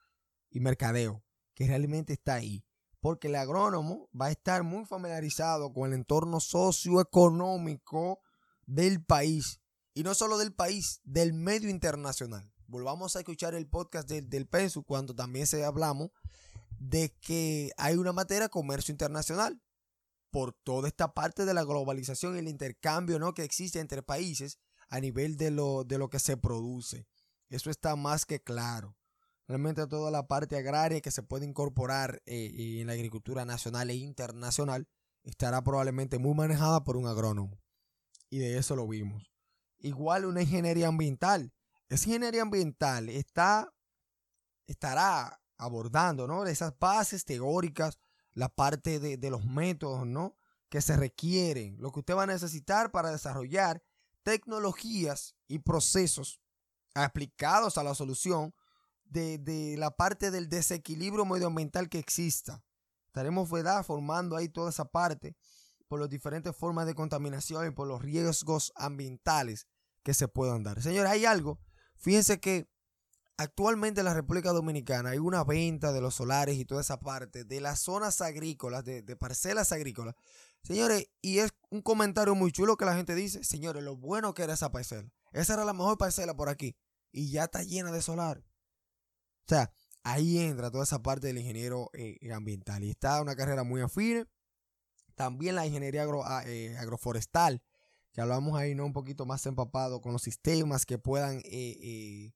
y 0.51 0.61
mercadeo, 0.61 1.23
que 1.55 1.67
realmente 1.67 2.13
está 2.13 2.35
ahí. 2.35 2.65
Porque 3.01 3.29
el 3.29 3.37
agrónomo 3.37 4.09
va 4.19 4.27
a 4.27 4.31
estar 4.31 4.63
muy 4.63 4.85
familiarizado 4.85 5.73
con 5.73 5.89
el 5.89 5.95
entorno 5.95 6.41
socioeconómico 6.41 8.21
del 8.67 9.03
país. 9.03 9.60
Y 9.95 10.03
no 10.03 10.15
solo 10.15 10.39
del 10.39 10.53
país, 10.53 11.01
del 11.05 11.33
medio 11.33 11.69
internacional. 11.69 12.53
Volvamos 12.67 13.17
a 13.17 13.21
escuchar 13.21 13.55
el 13.55 13.67
podcast 13.69 14.09
del, 14.09 14.29
del 14.29 14.47
PENSU 14.47 14.85
cuando 14.85 15.15
también 15.15 15.47
se 15.47 15.65
hablamos 15.65 16.11
de 16.79 17.15
que 17.21 17.73
hay 17.77 17.97
una 17.97 18.13
materia 18.13 18.45
de 18.45 18.51
comercio 18.51 18.93
internacional 18.93 19.61
por 20.31 20.53
toda 20.53 20.89
esta 20.89 21.13
parte 21.13 21.45
de 21.45 21.55
la 21.55 21.65
globalización 21.65 22.37
y 22.37 22.39
el 22.39 22.49
intercambio 22.49 23.19
¿no? 23.19 23.35
que 23.35 23.43
existe 23.43 23.81
entre 23.81 24.03
países 24.03 24.59
a 24.89 25.01
nivel 25.01 25.37
de 25.37 25.51
lo, 25.51 25.85
de 25.85 25.99
lo 25.99 26.09
que 26.09 26.19
se 26.19 26.37
produce. 26.37 27.07
Eso 27.49 27.71
está 27.71 27.97
más 27.97 28.25
que 28.25 28.41
claro. 28.41 28.97
Realmente 29.47 29.87
toda 29.89 30.11
la 30.11 30.29
parte 30.29 30.57
agraria 30.57 31.01
que 31.01 31.11
se 31.11 31.25
puede 31.25 31.45
incorporar 31.45 32.23
eh, 32.27 32.81
en 32.81 32.87
la 32.87 32.93
agricultura 32.93 33.45
nacional 33.45 33.91
e 33.91 33.97
internacional 33.97 34.89
estará 35.25 35.63
probablemente 35.63 36.19
muy 36.19 36.35
manejada 36.35 36.85
por 36.85 36.97
un 36.97 37.07
agrónomo. 37.07 37.61
Y 38.29 38.39
de 38.39 38.59
eso 38.59 38.77
lo 38.77 38.87
vimos. 38.87 39.30
Igual 39.81 40.27
una 40.27 40.43
ingeniería 40.43 40.89
ambiental. 40.89 41.53
Esa 41.89 42.07
ingeniería 42.09 42.43
ambiental 42.43 43.09
está, 43.09 43.73
estará 44.67 45.41
abordando, 45.57 46.27
¿no? 46.27 46.47
Esas 46.47 46.79
bases 46.79 47.25
teóricas, 47.25 47.99
la 48.33 48.49
parte 48.49 49.01
de, 49.01 49.31
los 49.31 49.45
métodos, 49.45 50.07
¿no? 50.07 50.37
Que 50.69 50.81
se 50.81 50.97
requieren, 50.97 51.77
lo 51.81 51.91
que 51.91 52.01
usted 52.01 52.15
va 52.15 52.25
a 52.25 52.27
necesitar 52.27 52.93
para 52.93 53.11
desarrollar 53.11 53.83
tecnologías 54.23 55.35
y 55.49 55.59
procesos 55.59 56.41
aplicados 56.95 57.79
a 57.79 57.83
la 57.83 57.95
solución 57.95 58.55
de, 59.05 59.75
la 59.79 59.91
parte 59.97 60.31
del 60.31 60.49
desequilibrio 60.49 61.25
medioambiental 61.25 61.89
que 61.89 61.99
exista. 61.99 62.63
Estaremos 63.07 63.49
formando 63.85 64.37
ahí 64.37 64.49
toda 64.49 64.71
esa 64.71 64.85
parte 64.85 65.35
por 65.89 65.99
las 65.99 66.09
diferentes 66.09 66.57
formas 66.57 66.87
de 66.87 66.95
contaminación 66.95 67.67
y 67.67 67.71
por 67.73 67.89
los 67.89 68.01
riesgos 68.01 68.73
ambientales 68.77 69.67
que 70.03 70.15
se 70.15 70.29
puedan 70.29 70.63
dar. 70.63 70.83
Señores, 70.83 71.11
hay 71.11 71.25
algo. 71.25 71.61
Fíjense 71.97 72.41
que 72.41 72.69
Actualmente 73.41 74.03
en 74.03 74.05
la 74.05 74.13
República 74.13 74.53
Dominicana 74.53 75.09
hay 75.09 75.19
una 75.19 75.45
venta 75.45 75.93
de 75.93 76.03
los 76.03 76.17
solares 76.17 76.59
y 76.59 76.67
toda 76.67 76.83
esa 76.83 77.01
parte 77.01 77.43
de 77.43 77.63
las 77.63 77.81
zonas 77.81 78.21
agrícolas, 78.21 78.85
de, 78.85 79.03
parcelas 79.17 79.73
agrícolas. 79.73 80.15
Señores, 80.63 81.09
y 81.23 81.39
es 81.39 81.55
un 81.71 81.81
comentario 81.81 82.35
muy 82.35 82.53
chulo 82.53 82.77
que 82.77 82.85
la 82.85 82.95
gente 82.95 83.15
dice, 83.15 83.43
señores, 83.43 83.83
lo 83.83 83.97
bueno 83.97 84.35
que 84.35 84.43
era 84.43 84.53
esa 84.53 84.71
parcela. 84.71 85.11
Esa 85.33 85.55
era 85.55 85.65
la 85.65 85.73
mejor 85.73 85.97
parcela 85.97 86.37
por 86.37 86.51
aquí. 86.51 86.77
Y 87.13 87.31
ya 87.31 87.45
está 87.45 87.63
llena 87.63 87.91
de 87.93 88.03
solar. 88.03 88.45
O 89.47 89.49
sea, 89.49 89.73
ahí 90.03 90.39
entra 90.41 90.71
toda 90.71 90.85
esa 90.85 91.03
parte 91.03 91.29
del 91.29 91.39
ingeniero 91.39 91.89
eh, 91.95 92.19
ambiental. 92.35 92.85
Y 92.85 92.91
está 92.91 93.23
una 93.23 93.37
carrera 93.37 93.65
muy 93.65 93.81
afín. 93.81 94.29
También 95.15 95.55
la 95.55 95.67
ingeniería 95.67 96.05
ah, 96.27 96.43
eh, 96.45 96.77
agroforestal, 96.77 97.63
que 98.13 98.21
hablamos 98.21 98.59
ahí, 98.59 98.75
¿no? 98.75 98.87
Un 98.87 98.93
poquito 98.93 99.27
más 99.27 99.47
empapado 99.47 100.01
con 100.01 100.13
los 100.13 100.23
sistemas 100.23 100.87
que 100.87 100.99
puedan 100.99 101.41
eh, 101.45 102.33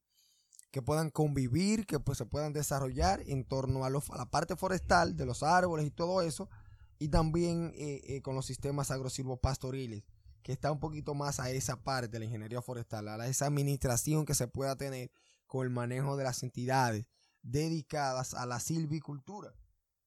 que 0.75 0.83
puedan 0.83 1.11
convivir, 1.11 1.87
que 1.87 2.01
pues 2.01 2.19
se 2.19 2.27
puedan 2.27 2.53
desarrollar 2.53 3.23
en 3.29 3.45
torno 3.45 3.85
a, 3.85 3.91
la 3.91 4.27
parte 4.29 4.57
forestal 4.57 5.17
de 5.17 5.25
los 5.25 5.45
árboles 5.45 5.87
y 5.87 5.93
todo 5.93 6.21
eso, 6.21 6.51
y 6.99 7.11
también 7.11 7.71
eh, 7.77 8.01
eh, 8.09 8.23
con 8.23 8.35
los 8.35 8.45
sistemas 8.45 8.91
agrosilvopastoriles, 8.91 10.03
que 10.43 10.51
está 10.51 10.73
un 10.73 10.81
poquito 10.81 11.15
más 11.15 11.39
a 11.39 11.49
esa 11.53 11.85
parte 11.85 12.09
de 12.09 12.19
la 12.19 12.25
ingeniería 12.25 12.61
forestal, 12.61 13.07
a 13.07 13.29
esa 13.29 13.47
administración 13.47 14.25
que 14.25 14.35
se 14.35 14.49
pueda 14.49 14.75
tener 14.75 15.13
con 15.47 15.65
el 15.65 15.71
manejo 15.71 16.17
de 16.17 16.25
las 16.25 16.43
entidades 16.43 17.07
dedicadas 17.43 18.35
a 18.35 18.45
la 18.45 18.59
silvicultura. 18.59 19.55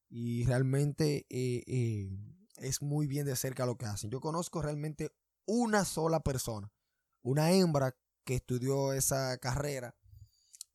Y 0.09 0.43
realmente 0.43 1.25
eh, 1.29 2.09
es 2.57 2.81
muy 2.81 3.07
bien 3.07 3.25
de 3.25 3.37
cerca 3.37 3.65
lo 3.65 3.77
que 3.77 3.85
hacen. 3.85 4.09
Yo 4.09 4.19
conozco 4.19 4.61
realmente 4.61 5.13
una 5.47 5.85
sola 5.85 6.19
persona, 6.19 6.71
una 7.23 7.51
hembra 7.51 7.95
que 8.25 8.35
estudió 8.35 8.93
esa 8.93 9.37
carrera 9.37 9.95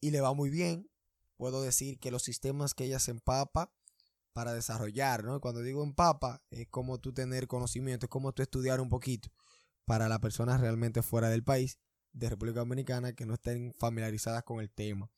y 0.00 0.10
le 0.10 0.20
va 0.20 0.34
muy 0.34 0.50
bien. 0.50 0.90
Puedo 1.36 1.62
decir 1.62 2.00
que 2.00 2.10
los 2.10 2.22
sistemas 2.22 2.74
que 2.74 2.84
ella 2.84 2.98
se 2.98 3.10
empapa 3.10 3.72
para 4.32 4.54
desarrollar, 4.54 5.24
¿no? 5.24 5.40
Cuando 5.40 5.60
digo 5.60 5.84
empapa, 5.84 6.42
es 6.50 6.66
como 6.68 6.98
tú 6.98 7.12
tener 7.12 7.46
conocimiento, 7.46 8.06
es 8.06 8.10
como 8.10 8.32
tú 8.32 8.42
estudiar 8.42 8.80
un 8.80 8.88
poquito 8.88 9.28
para 9.84 10.08
las 10.08 10.20
personas 10.20 10.60
realmente 10.60 11.02
fuera 11.02 11.28
del 11.28 11.44
país, 11.44 11.78
de 12.12 12.30
República 12.30 12.60
Dominicana, 12.60 13.12
que 13.12 13.26
no 13.26 13.34
estén 13.34 13.74
familiarizadas 13.78 14.42
con 14.44 14.60
el 14.60 14.70
tema. 14.70 15.10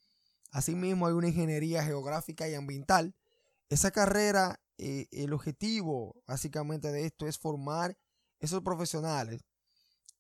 Asimismo, 0.51 1.07
hay 1.07 1.12
una 1.14 1.29
ingeniería 1.29 1.85
geográfica 1.85 2.49
y 2.49 2.55
ambiental. 2.55 3.14
Esa 3.69 3.90
carrera, 3.90 4.61
eh, 4.79 5.07
el 5.12 5.33
objetivo 5.33 6.23
básicamente 6.27 6.90
de 6.90 7.07
esto 7.07 7.27
es 7.27 7.38
formar 7.38 7.97
esos 8.44 8.62
profesionales 8.62 9.42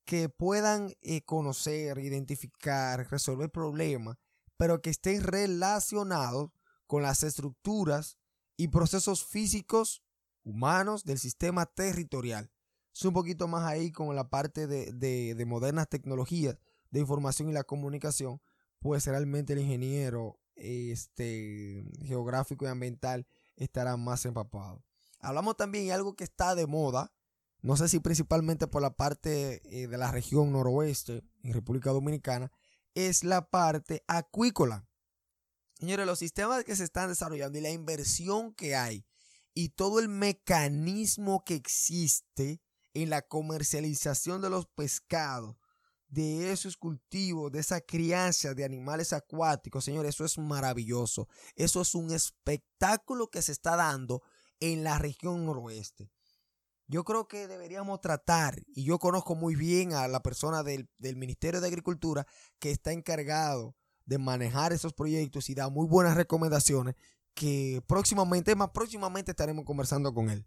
que 0.04 0.28
puedan 0.28 0.92
eh, 1.00 1.22
conocer, 1.22 1.98
identificar, 1.98 3.08
resolver 3.10 3.50
problemas 3.50 4.16
pero 4.56 4.80
que 4.80 4.90
estén 4.90 5.22
relacionados 5.22 6.50
con 6.86 7.02
las 7.02 7.22
estructuras 7.22 8.18
y 8.56 8.68
procesos 8.68 9.24
físicos 9.24 10.02
humanos 10.44 11.04
del 11.04 11.18
sistema 11.18 11.66
territorial. 11.66 12.50
Es 12.94 13.04
un 13.04 13.14
poquito 13.14 13.48
más 13.48 13.64
ahí 13.64 13.90
con 13.90 14.14
la 14.14 14.28
parte 14.28 14.66
de, 14.66 15.44
modernas 15.46 15.88
tecnologías 15.88 16.56
de 16.90 17.00
información 17.00 17.48
y 17.48 17.52
la 17.52 17.64
comunicación, 17.64 18.40
pues 18.78 19.06
realmente 19.06 19.54
el 19.54 19.60
ingeniero 19.60 20.38
este, 20.54 21.84
geográfico 22.02 22.64
y 22.64 22.68
ambiental 22.68 23.26
estará 23.56 23.96
más 23.96 24.24
empapado. 24.24 24.84
Hablamos 25.18 25.56
también 25.56 25.86
de 25.86 25.92
algo 25.92 26.14
que 26.14 26.22
está 26.22 26.54
de 26.54 26.66
moda, 26.66 27.12
no 27.64 27.78
sé 27.78 27.88
si 27.88 27.98
principalmente 27.98 28.66
por 28.66 28.82
la 28.82 28.94
parte 28.94 29.62
eh, 29.64 29.86
de 29.86 29.96
la 29.96 30.10
región 30.10 30.52
noroeste 30.52 31.24
en 31.42 31.54
República 31.54 31.92
Dominicana, 31.92 32.52
es 32.94 33.24
la 33.24 33.48
parte 33.48 34.04
acuícola. 34.06 34.86
Señores, 35.80 36.06
los 36.06 36.18
sistemas 36.18 36.62
que 36.64 36.76
se 36.76 36.84
están 36.84 37.08
desarrollando 37.08 37.56
y 37.56 37.62
la 37.62 37.70
inversión 37.70 38.52
que 38.52 38.76
hay 38.76 39.06
y 39.54 39.70
todo 39.70 39.98
el 39.98 40.10
mecanismo 40.10 41.42
que 41.42 41.54
existe 41.54 42.60
en 42.92 43.08
la 43.08 43.22
comercialización 43.22 44.42
de 44.42 44.50
los 44.50 44.66
pescados, 44.66 45.56
de 46.08 46.52
esos 46.52 46.76
cultivos, 46.76 47.50
de 47.50 47.60
esa 47.60 47.80
crianza 47.80 48.52
de 48.52 48.66
animales 48.66 49.14
acuáticos, 49.14 49.86
señores, 49.86 50.16
eso 50.16 50.26
es 50.26 50.36
maravilloso. 50.36 51.28
Eso 51.56 51.80
es 51.80 51.94
un 51.94 52.12
espectáculo 52.12 53.30
que 53.30 53.40
se 53.40 53.52
está 53.52 53.74
dando 53.74 54.22
en 54.60 54.84
la 54.84 54.98
región 54.98 55.46
noroeste. 55.46 56.10
Yo 56.86 57.04
creo 57.04 57.26
que 57.28 57.48
deberíamos 57.48 58.00
tratar, 58.00 58.62
y 58.66 58.84
yo 58.84 58.98
conozco 58.98 59.34
muy 59.34 59.56
bien 59.56 59.94
a 59.94 60.06
la 60.06 60.22
persona 60.22 60.62
del, 60.62 60.88
del 60.98 61.16
Ministerio 61.16 61.60
de 61.60 61.68
Agricultura 61.68 62.26
que 62.58 62.70
está 62.70 62.92
encargado 62.92 63.74
de 64.04 64.18
manejar 64.18 64.72
esos 64.72 64.92
proyectos 64.92 65.48
y 65.48 65.54
da 65.54 65.70
muy 65.70 65.86
buenas 65.86 66.14
recomendaciones 66.14 66.94
que 67.34 67.82
próximamente, 67.86 68.54
más 68.54 68.70
próximamente 68.70 69.32
estaremos 69.32 69.64
conversando 69.64 70.14
con 70.14 70.30
él. 70.30 70.44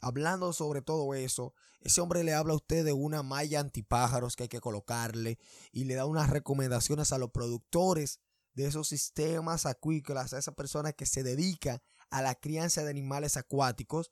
Hablando 0.00 0.52
sobre 0.54 0.80
todo 0.80 1.14
eso, 1.14 1.52
ese 1.80 2.00
hombre 2.00 2.24
le 2.24 2.32
habla 2.32 2.54
a 2.54 2.56
usted 2.56 2.84
de 2.84 2.92
una 2.92 3.22
malla 3.22 3.60
antipájaros 3.60 4.34
que 4.34 4.44
hay 4.44 4.48
que 4.48 4.60
colocarle 4.60 5.38
y 5.72 5.84
le 5.84 5.94
da 5.94 6.06
unas 6.06 6.30
recomendaciones 6.30 7.12
a 7.12 7.18
los 7.18 7.30
productores 7.30 8.20
de 8.54 8.66
esos 8.66 8.88
sistemas 8.88 9.66
acuícolas, 9.66 10.32
a 10.32 10.38
esas 10.38 10.54
personas 10.54 10.94
que 10.94 11.04
se 11.04 11.22
dedican 11.22 11.80
a 12.08 12.22
la 12.22 12.34
crianza 12.34 12.82
de 12.82 12.90
animales 12.90 13.36
acuáticos. 13.36 14.10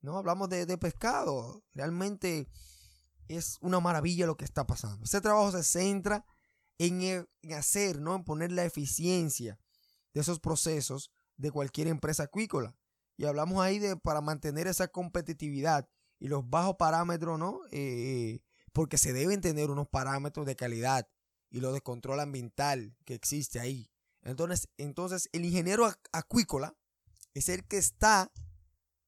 No 0.00 0.16
hablamos 0.16 0.48
de, 0.48 0.66
de 0.66 0.78
pescado, 0.78 1.64
realmente 1.74 2.48
es 3.28 3.58
una 3.60 3.80
maravilla 3.80 4.26
lo 4.26 4.36
que 4.36 4.44
está 4.44 4.66
pasando. 4.66 5.04
Este 5.04 5.20
trabajo 5.20 5.52
se 5.52 5.62
centra 5.62 6.24
en, 6.78 7.26
hacer, 7.54 8.00
¿no? 8.00 8.14
En 8.14 8.24
poner 8.24 8.52
la 8.52 8.64
eficiencia 8.64 9.58
de 10.14 10.20
esos 10.20 10.40
procesos 10.40 11.12
de 11.36 11.50
cualquier 11.50 11.88
empresa 11.88 12.24
acuícola. 12.24 12.76
Y 13.16 13.26
hablamos 13.26 13.60
ahí 13.60 13.78
de 13.78 13.96
para 13.96 14.20
mantener 14.20 14.66
esa 14.66 14.88
competitividad 14.88 15.88
y 16.18 16.28
los 16.28 16.48
bajos 16.48 16.76
parámetros, 16.76 17.38
¿no? 17.38 17.60
Eh, 17.70 18.40
porque 18.72 18.98
se 18.98 19.12
deben 19.12 19.40
tener 19.40 19.70
unos 19.70 19.88
parámetros 19.88 20.46
de 20.46 20.56
calidad 20.56 21.08
y 21.50 21.60
lo 21.60 21.72
de 21.72 21.80
control 21.80 22.20
ambiental 22.20 22.96
que 23.04 23.14
existe 23.14 23.60
ahí. 23.60 23.90
Entonces, 24.22 24.68
entonces 24.76 25.28
el 25.32 25.44
ingeniero 25.44 25.90
acuícola 26.12 26.76
es 27.34 27.48
el 27.48 27.66
que 27.66 27.78
está 27.78 28.30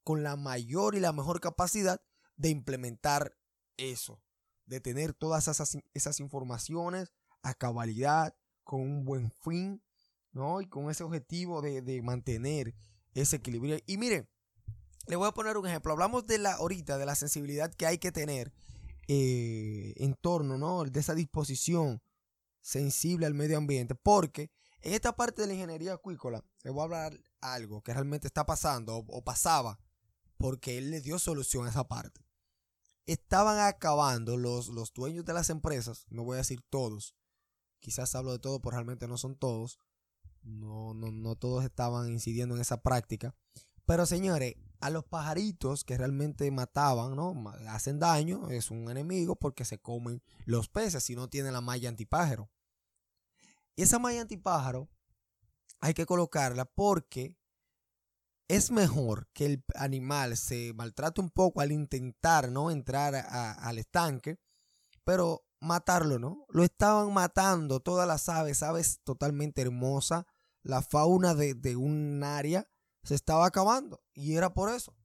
con 0.05 0.23
la 0.23 0.37
mayor 0.37 0.95
y 0.95 1.01
la 1.01 1.13
mejor 1.13 1.41
capacidad 1.41 2.01
de 2.37 2.49
implementar 2.49 3.37
eso, 3.77 4.23
de 4.67 4.81
tener 4.81 5.15
todas 5.15 5.49
esas, 5.49 5.79
esas 5.95 6.21
informaciones 6.21 7.13
a 7.43 7.55
cabalidad, 7.55 8.35
con 8.65 8.83
un 8.83 9.05
buen 9.05 9.31
fin, 9.31 9.83
¿no? 10.33 10.61
Y 10.61 10.69
con 10.69 10.91
ese 10.91 11.05
objetivo 11.05 11.61
de, 11.63 12.03
mantener 12.03 12.75
ese 13.15 13.37
equilibrio. 13.37 13.79
Y 13.87 13.97
miren, 13.97 14.29
le 15.07 15.17
voy 15.17 15.29
a 15.29 15.33
poner 15.33 15.57
un 15.57 15.67
ejemplo. 15.67 15.93
Hablamos 15.93 16.27
de 16.27 16.39
la 16.39 16.55
ahorita, 16.55 16.99
de 16.99 17.07
la 17.07 17.15
sensibilidad 17.15 17.75
que 17.75 17.87
hay 17.87 17.99
que 17.99 18.13
tener 18.13 18.53
eh, 19.09 19.95
en 19.97 20.15
torno, 20.15 20.57
¿no? 20.57 20.85
De 20.85 21.01
esa 21.01 21.15
disposición 21.15 22.01
sensible 22.61 23.27
al 23.27 23.35
medio 23.35 23.59
ambiente. 23.59 23.95
Porque 23.95 24.51
en 24.83 24.95
esta 24.95 25.17
parte 25.17 25.43
de 25.43 25.49
la 25.49 25.55
ingeniería 25.55 25.95
acuícola, 25.95 26.45
le 26.63 26.71
voy 26.71 26.83
a 26.83 26.85
hablar 26.85 27.21
algo 27.41 27.83
que 27.83 27.93
realmente 27.93 28.29
está 28.29 28.47
pasando 28.47 28.97
o 28.97 29.25
pasaba, 29.25 29.79
porque 30.41 30.79
él 30.79 30.91
le 30.91 31.03
dio 31.03 31.19
solución 31.19 31.67
a 31.67 31.69
esa 31.69 31.87
parte. 31.87 32.25
Estaban 33.05 33.59
acabando 33.59 34.39
los, 34.39 34.69
los 34.69 34.95
dueños 34.95 35.27
de 35.27 35.35
las 35.35 35.51
empresas, 35.51 36.07
no 36.09 36.25
voy 36.25 36.37
a 36.37 36.39
decir 36.39 36.63
todos, 36.71 37.15
quizás 37.79 38.15
hablo 38.15 38.33
de 38.33 38.39
todo, 38.39 38.61
pero 38.61 38.73
realmente 38.73 39.07
no 39.07 39.19
son 39.19 39.37
todos. 39.37 39.79
No, 40.43 40.95
no, 40.95 41.13
no 41.13 41.37
todos 41.37 41.63
estaban 41.63 42.09
incidiendo 42.09 42.55
en 42.55 42.63
esa 42.63 42.81
práctica. 42.81 43.35
Pero 43.85 44.07
señores, 44.07 44.55
a 44.81 44.89
los 44.89 45.05
pajaritos 45.05 45.85
que 45.85 45.99
realmente 45.99 46.51
mataban, 46.51 47.15
¿no? 47.15 47.35
Hacen 47.69 47.99
daño, 47.99 48.49
es 48.49 48.71
un 48.71 48.91
enemigo 48.91 49.37
porque 49.37 49.67
se 49.67 49.79
comen 49.79 50.23
los 50.47 50.71
peces 50.71 51.05
si 51.05 51.15
no 51.15 51.29
tienen 51.29 51.53
la 51.53 51.61
malla 51.61 51.91
antipájaro. 51.91 52.51
Y 53.77 53.83
esa 53.83 53.99
malla 53.99 54.23
antipájaro 54.23 54.89
hay 55.81 55.93
que 55.93 56.07
colocarla 56.07 56.65
porque 56.65 57.37
es 58.51 58.73
mejor 58.73 59.29
que 59.33 59.47
el 59.47 59.65
animal 59.77 60.37
se 60.37 60.73
maltrate 60.75 61.21
un 61.21 61.31
poco 61.31 61.61
al 61.61 61.71
intentar, 61.71 62.51
¿no? 62.51 62.73
Entrar 62.73 63.15
al 63.15 63.79
estanque, 63.79 64.41
pero 65.05 65.45
matarlo, 65.61 66.19
¿no? 66.19 66.47
Lo 66.49 66.65
estaban 66.65 67.13
matando 67.13 67.79
todas 67.79 68.09
las 68.09 68.29
aves, 68.29 68.65
aves 68.65 68.99
totalmente 69.05 69.63
hermosas. 69.63 70.25
La 70.63 70.83
fauna 70.83 71.35
de, 71.37 71.77
un 71.77 72.25
área 72.25 72.69
se 73.05 73.15
estaba 73.15 73.47
acabando 73.47 74.03
y 74.15 74.35
era 74.35 74.53
por 74.53 74.69
eso. 74.69 74.97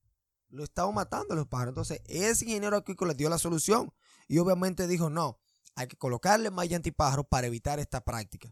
Lo 0.49 0.63
estaban 0.63 0.95
matando 0.95 1.35
los 1.35 1.47
pájaros. 1.47 1.73
Entonces, 1.73 2.01
ese 2.05 2.45
ingeniero 2.45 2.77
acuícola 2.77 3.13
dio 3.13 3.29
la 3.29 3.37
solución 3.37 3.93
y 4.27 4.39
obviamente 4.39 4.87
dijo, 4.87 5.11
no, 5.11 5.39
hay 5.75 5.87
que 5.87 5.97
colocarle 5.97 6.49
malla 6.49 6.77
antipájaro 6.77 7.25
para 7.25 7.45
evitar 7.45 7.79
esta 7.79 8.03
práctica. 8.03 8.51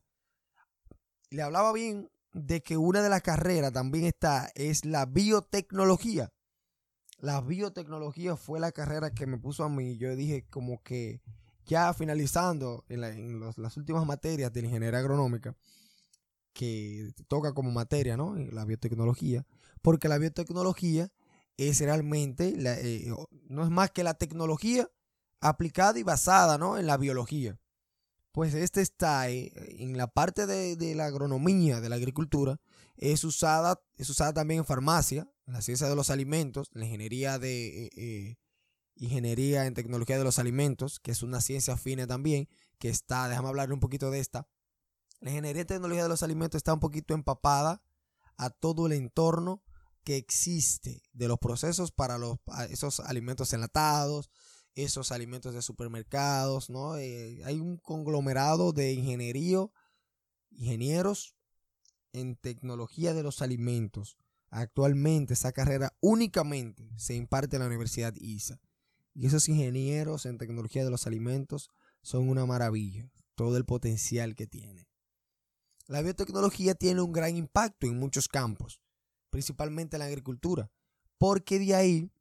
Le 1.32 1.42
hablaba 1.42 1.74
bien 1.74 2.12
de 2.34 2.62
que 2.62 2.78
una 2.78 3.02
de 3.02 3.10
las 3.10 3.22
carreras 3.22 3.72
también 3.72 4.06
está, 4.06 4.52
es 4.56 4.86
la 4.86 5.06
biotecnología. 5.06 6.34
La 7.20 7.42
biotecnología 7.42 8.36
fue 8.36 8.60
la 8.60 8.72
carrera 8.72 9.12
que 9.12 9.28
me 9.28 9.38
puso 9.38 9.64
a 9.64 9.70
mí. 9.70 9.98
Yo 9.98 10.16
dije 10.16 10.46
como 10.50 10.82
que 10.84 11.22
ya 11.66 11.94
finalizando 11.94 12.84
en, 12.90 13.40
las 13.56 13.78
últimas 13.78 14.06
materias 14.06 14.52
de 14.52 14.62
ingeniería 14.62 15.00
agronómica, 15.00 15.56
que 16.54 17.14
toca 17.28 17.54
como 17.54 17.72
materia, 17.72 18.18
¿no? 18.18 18.36
La 18.36 18.66
biotecnología, 18.66 19.46
porque 19.82 20.08
la 20.08 20.18
biotecnología 20.18 21.10
es 21.58 21.80
realmente, 21.80 22.54
eh, 22.58 23.14
no 23.48 23.64
es 23.64 23.70
más 23.70 23.92
que 23.92 24.04
la 24.04 24.14
tecnología 24.16 24.90
aplicada 25.40 25.98
y 26.00 26.04
basada, 26.04 26.58
¿no? 26.58 26.78
En 26.78 26.88
la 26.88 26.98
biología. 26.98 27.58
Pues 28.34 28.56
este 28.56 28.82
está 28.82 29.30
eh, 29.30 29.52
en 29.78 29.96
la 29.96 30.08
parte 30.08 30.48
de, 30.48 30.96
la 30.96 31.06
agronomía, 31.06 31.80
de 31.82 31.88
la 31.88 31.98
agricultura, 31.98 32.60
es 32.98 33.24
usada, 33.24 33.80
es 33.96 34.10
usada 34.10 34.34
también 34.34 34.62
en 34.62 34.66
farmacia, 34.66 35.32
en 35.46 35.54
la 35.54 35.62
ciencia 35.62 35.88
de 35.88 35.96
los 35.96 36.10
alimentos, 36.10 36.72
en 36.74 36.80
la 36.80 36.88
ingeniería 36.88 37.38
de 37.38 37.92
eh, 37.96 38.38
Ingeniería 38.96 39.68
en 39.68 39.76
Tecnología 39.76 40.18
de 40.18 40.24
los 40.24 40.40
Alimentos, 40.40 41.00
que 41.00 41.12
es 41.12 41.22
una 41.22 41.42
ciencia 41.42 41.78
fina 41.78 42.08
también, 42.08 42.50
que 42.80 42.90
está, 42.90 43.30
déjame 43.30 43.50
hablar 43.50 43.72
un 43.72 43.80
poquito 43.80 44.10
de 44.10 44.20
esta. 44.20 44.48
La 45.20 45.30
Ingeniería 45.30 45.62
en 45.62 45.68
Tecnología 45.68 46.04
de 46.04 46.10
los 46.10 46.24
Alimentos 46.24 46.58
está 46.58 46.74
un 46.74 46.80
poquito 46.80 47.14
empapada 47.14 47.84
a 48.38 48.50
todo 48.50 48.88
el 48.88 48.94
entorno 48.94 49.62
que 50.04 50.18
existe 50.18 51.04
de 51.12 51.28
los 51.28 51.38
procesos 51.38 51.92
para 51.92 52.18
los, 52.18 52.40
esos 52.70 53.00
alimentos 53.00 53.54
enlatados, 53.54 54.32
esos 54.76 55.12
alimentos 55.12 55.54
de 55.54 55.62
supermercados, 55.62 56.70
¿no? 56.70 56.98
Eh, 56.98 57.42
hay 57.46 57.60
un 57.60 57.78
conglomerado 57.78 58.74
de 58.74 58.94
ingeniería, 58.94 59.66
ingenieros 60.52 61.36
en 62.12 62.36
tecnología 62.36 63.14
de 63.14 63.24
los 63.24 63.42
alimentos. 63.42 64.18
Actualmente 64.50 65.34
esa 65.34 65.52
carrera 65.52 65.96
únicamente 66.00 66.90
se 66.98 67.16
imparte 67.16 67.56
en 67.56 67.62
la 67.62 67.68
Universidad 67.68 68.14
ISA. 68.16 68.60
Y 69.16 69.28
esos 69.28 69.48
ingenieros 69.50 70.26
en 70.26 70.38
tecnología 70.38 70.84
de 70.84 70.92
los 70.92 71.06
alimentos 71.06 71.70
son 72.02 72.30
una 72.30 72.46
maravilla, 72.46 73.12
todo 73.36 73.58
el 73.58 73.66
potencial 73.66 74.36
que 74.36 74.48
tienen. 74.48 74.88
La 75.88 76.02
biotecnología 76.02 76.76
tiene 76.76 77.02
un 77.02 77.12
gran 77.12 77.36
impacto 77.36 77.88
en 77.88 78.00
muchos 78.00 78.28
campos, 78.28 78.82
principalmente 79.30 79.98
en 79.98 80.00
la 80.00 80.06
agricultura, 80.06 80.72
porque 81.18 81.60
de 81.60 81.76
ahí 81.76 82.12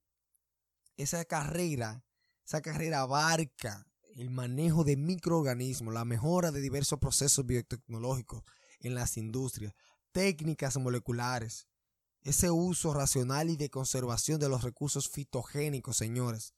esa 0.96 1.24
carrera, 1.24 2.04
esa 2.52 2.60
carrera 2.60 3.00
abarca 3.00 3.86
el 4.14 4.28
manejo 4.28 4.84
de 4.84 4.98
microorganismos, 4.98 5.94
la 5.94 6.04
mejora 6.04 6.52
de 6.52 6.60
diversos 6.60 6.98
procesos 6.98 7.46
biotecnológicos 7.46 8.42
en 8.80 8.94
las 8.94 9.16
industrias, 9.16 9.72
técnicas 10.12 10.76
moleculares, 10.76 11.66
ese 12.20 12.50
uso 12.50 12.92
racional 12.92 13.48
y 13.48 13.56
de 13.56 13.70
conservación 13.70 14.38
de 14.38 14.50
los 14.50 14.64
recursos 14.64 15.08
fitogénicos, 15.08 15.96
señores, 15.96 16.52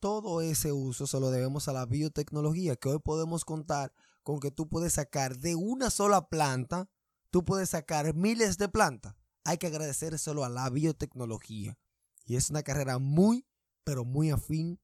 todo 0.00 0.42
ese 0.42 0.70
uso 0.70 1.06
se 1.06 1.18
lo 1.18 1.30
debemos 1.30 1.68
a 1.68 1.72
la 1.72 1.86
biotecnología, 1.86 2.76
que 2.76 2.90
hoy 2.90 2.98
podemos 2.98 3.46
contar 3.46 3.94
con 4.22 4.38
que 4.38 4.50
tú 4.50 4.68
puedes 4.68 4.92
sacar 4.92 5.38
de 5.38 5.54
una 5.54 5.88
sola 5.88 6.28
planta, 6.28 6.90
tú 7.30 7.42
puedes 7.42 7.70
sacar 7.70 8.14
miles 8.14 8.58
de 8.58 8.68
plantas. 8.68 9.14
Hay 9.44 9.56
que 9.56 9.68
agradecérselo 9.68 10.44
a 10.44 10.50
la 10.50 10.68
biotecnología. 10.68 11.78
Y 12.26 12.36
es 12.36 12.50
una 12.50 12.62
carrera 12.62 12.98
muy, 12.98 13.46
pero 13.84 14.04
muy 14.04 14.30
afín 14.30 14.80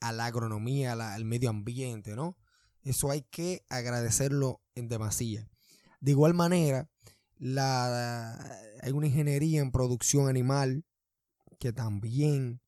a 0.00 0.12
la 0.12 0.26
agronomía, 0.26 0.92
al 0.92 1.24
medio 1.24 1.50
ambiente, 1.50 2.16
¿no? 2.16 2.36
Eso 2.82 3.10
hay 3.10 3.22
que 3.22 3.64
agradecerlo 3.68 4.60
en 4.74 4.88
demasía. 4.88 5.48
De 6.00 6.10
igual 6.10 6.34
manera, 6.34 6.90
la, 7.38 8.34
hay 8.82 8.92
una 8.92 9.06
ingeniería 9.06 9.60
en 9.60 9.70
producción 9.70 10.28
animal 10.28 10.84
que 11.58 11.72
también 11.72 12.60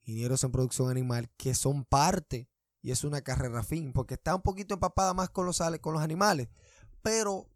ingenieros 0.00 0.44
en 0.44 0.52
producción 0.52 0.90
animal 0.90 1.30
que 1.36 1.54
son 1.54 1.84
parte 1.84 2.50
y 2.82 2.90
es 2.90 3.04
una 3.04 3.22
carrera 3.22 3.62
fin, 3.62 3.92
porque 3.92 4.14
está 4.14 4.34
un 4.34 4.42
poquito 4.42 4.74
empapada 4.74 5.14
más 5.14 5.30
con 5.30 5.46
los, 5.46 5.62
con 5.80 5.94
los 5.94 6.02
animales. 6.02 6.48
Pero, 7.00 7.48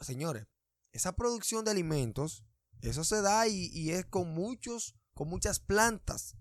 señores, 0.00 0.46
esa 0.92 1.16
producción 1.16 1.64
de 1.64 1.72
alimentos, 1.72 2.44
eso 2.80 3.02
se 3.02 3.20
da 3.20 3.48
y, 3.48 3.90
es 3.90 4.06
con 4.06 4.32
muchos, 4.32 4.94
con 5.14 5.28
muchas 5.28 5.58
plantas. 5.58 6.36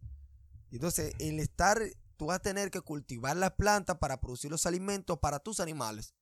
Entonces, 0.71 1.13
el 1.19 1.39
estar, 1.39 1.81
tú 2.17 2.27
vas 2.27 2.37
a 2.37 2.41
tener 2.41 2.71
que 2.71 2.81
cultivar 2.81 3.35
las 3.37 3.51
plantas 3.53 3.97
para 3.97 4.19
producir 4.19 4.51
los 4.51 4.65
alimentos 4.65 5.19
para 5.19 5.39
tus 5.39 5.59
animales. 5.59 6.13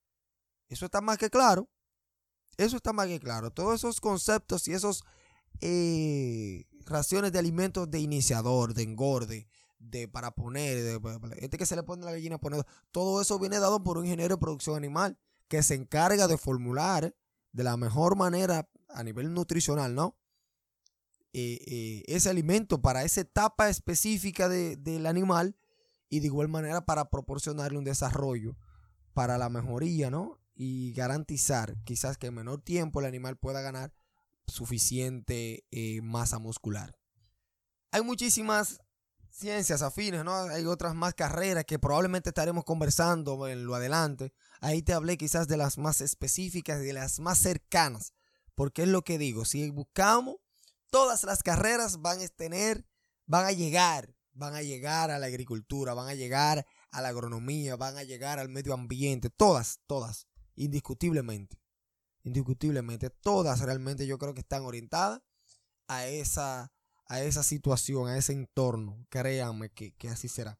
Eso 0.68 0.86
está 0.86 1.00
más 1.00 1.18
que 1.18 1.30
claro. 1.30 1.68
Eso 2.56 2.76
está 2.76 2.92
más 2.92 3.06
que 3.08 3.20
claro. 3.20 3.50
Todos 3.50 3.76
esos 3.76 4.00
conceptos 4.00 4.66
y 4.68 4.72
esos 4.72 5.04
eh, 5.60 6.64
raciones 6.84 7.32
de 7.32 7.38
alimentos 7.38 7.90
de 7.90 8.00
iniciador, 8.00 8.74
de 8.74 8.82
engorde, 8.82 9.48
de 9.78 10.08
para 10.08 10.30
poner, 10.32 10.82
de, 10.82 11.00
este 11.38 11.58
que 11.58 11.66
se 11.66 11.76
le 11.76 11.82
pone 11.82 12.04
la 12.04 12.12
gallina 12.12 12.38
poner, 12.38 12.64
todo 12.92 13.20
eso 13.20 13.38
viene 13.38 13.58
dado 13.58 13.82
por 13.82 13.98
un 13.98 14.04
ingeniero 14.04 14.36
de 14.36 14.40
producción 14.40 14.76
animal 14.76 15.18
que 15.48 15.62
se 15.62 15.74
encarga 15.74 16.28
de 16.28 16.38
formular 16.38 17.14
de 17.52 17.64
la 17.64 17.76
mejor 17.76 18.16
manera 18.16 18.68
a 18.88 19.02
nivel 19.02 19.32
nutricional, 19.32 19.94
¿no? 19.94 20.16
Eh, 21.38 21.60
eh, 21.66 22.02
ese 22.06 22.30
alimento 22.30 22.80
para 22.80 23.04
esa 23.04 23.20
etapa 23.20 23.68
específica 23.68 24.48
del 24.48 25.04
animal 25.04 25.54
y 26.08 26.20
de 26.20 26.28
igual 26.28 26.48
manera 26.48 26.86
para 26.86 27.10
proporcionarle 27.10 27.76
un 27.76 27.84
desarrollo 27.84 28.56
para 29.12 29.36
la 29.36 29.50
mejoría, 29.50 30.10
¿no? 30.10 30.40
Y 30.54 30.94
garantizar 30.94 31.76
quizás 31.84 32.16
que 32.16 32.28
en 32.28 32.36
menor 32.36 32.62
tiempo 32.62 33.00
el 33.00 33.06
animal 33.06 33.36
pueda 33.36 33.60
ganar 33.60 33.92
suficiente 34.46 35.66
eh, 35.70 36.00
masa 36.00 36.38
muscular. 36.38 36.96
Hay 37.90 38.00
muchísimas 38.00 38.80
ciencias 39.28 39.82
afines, 39.82 40.24
¿no? 40.24 40.34
Hay 40.34 40.64
otras 40.64 40.94
más 40.94 41.12
carreras 41.12 41.66
que 41.66 41.78
probablemente 41.78 42.30
estaremos 42.30 42.64
conversando 42.64 43.46
en 43.46 43.66
lo 43.66 43.74
adelante. 43.74 44.32
Ahí 44.62 44.80
te 44.80 44.94
hablé 44.94 45.18
quizás 45.18 45.48
de 45.48 45.58
las 45.58 45.76
más 45.76 46.00
específicas, 46.00 46.80
de 46.80 46.94
las 46.94 47.20
más 47.20 47.36
cercanas, 47.36 48.14
porque 48.54 48.84
es 48.84 48.88
lo 48.88 49.02
que 49.02 49.18
digo, 49.18 49.44
si 49.44 49.68
buscamos, 49.68 50.36
todas 50.90 51.24
las 51.24 51.42
carreras 51.42 52.00
van 52.00 52.20
a 52.20 52.28
tener, 52.28 52.86
van 53.26 53.46
a 53.46 53.52
llegar, 53.52 54.14
van 54.32 54.54
a 54.54 54.62
llegar 54.62 55.10
a 55.10 55.18
la 55.18 55.26
agricultura, 55.26 55.94
van 55.94 56.08
a 56.08 56.14
llegar 56.14 56.66
a 56.90 57.00
la 57.00 57.08
agronomía, 57.08 57.76
van 57.76 57.96
a 57.96 58.02
llegar 58.02 58.38
al 58.38 58.48
medio 58.48 58.74
ambiente, 58.74 59.30
todas, 59.30 59.80
todas, 59.86 60.26
indiscutiblemente, 60.54 61.60
indiscutiblemente, 62.22 63.10
todas 63.10 63.60
realmente 63.60 64.06
yo 64.06 64.18
creo 64.18 64.34
que 64.34 64.40
están 64.40 64.64
orientadas 64.64 65.20
a 65.88 66.06
esa 66.06 66.72
a 67.08 67.22
esa 67.22 67.42
situación, 67.42 68.08
a 68.08 68.18
ese 68.18 68.32
entorno. 68.32 69.06
Créanme 69.08 69.70
que, 69.70 69.94
así 70.08 70.28
será. 70.28 70.58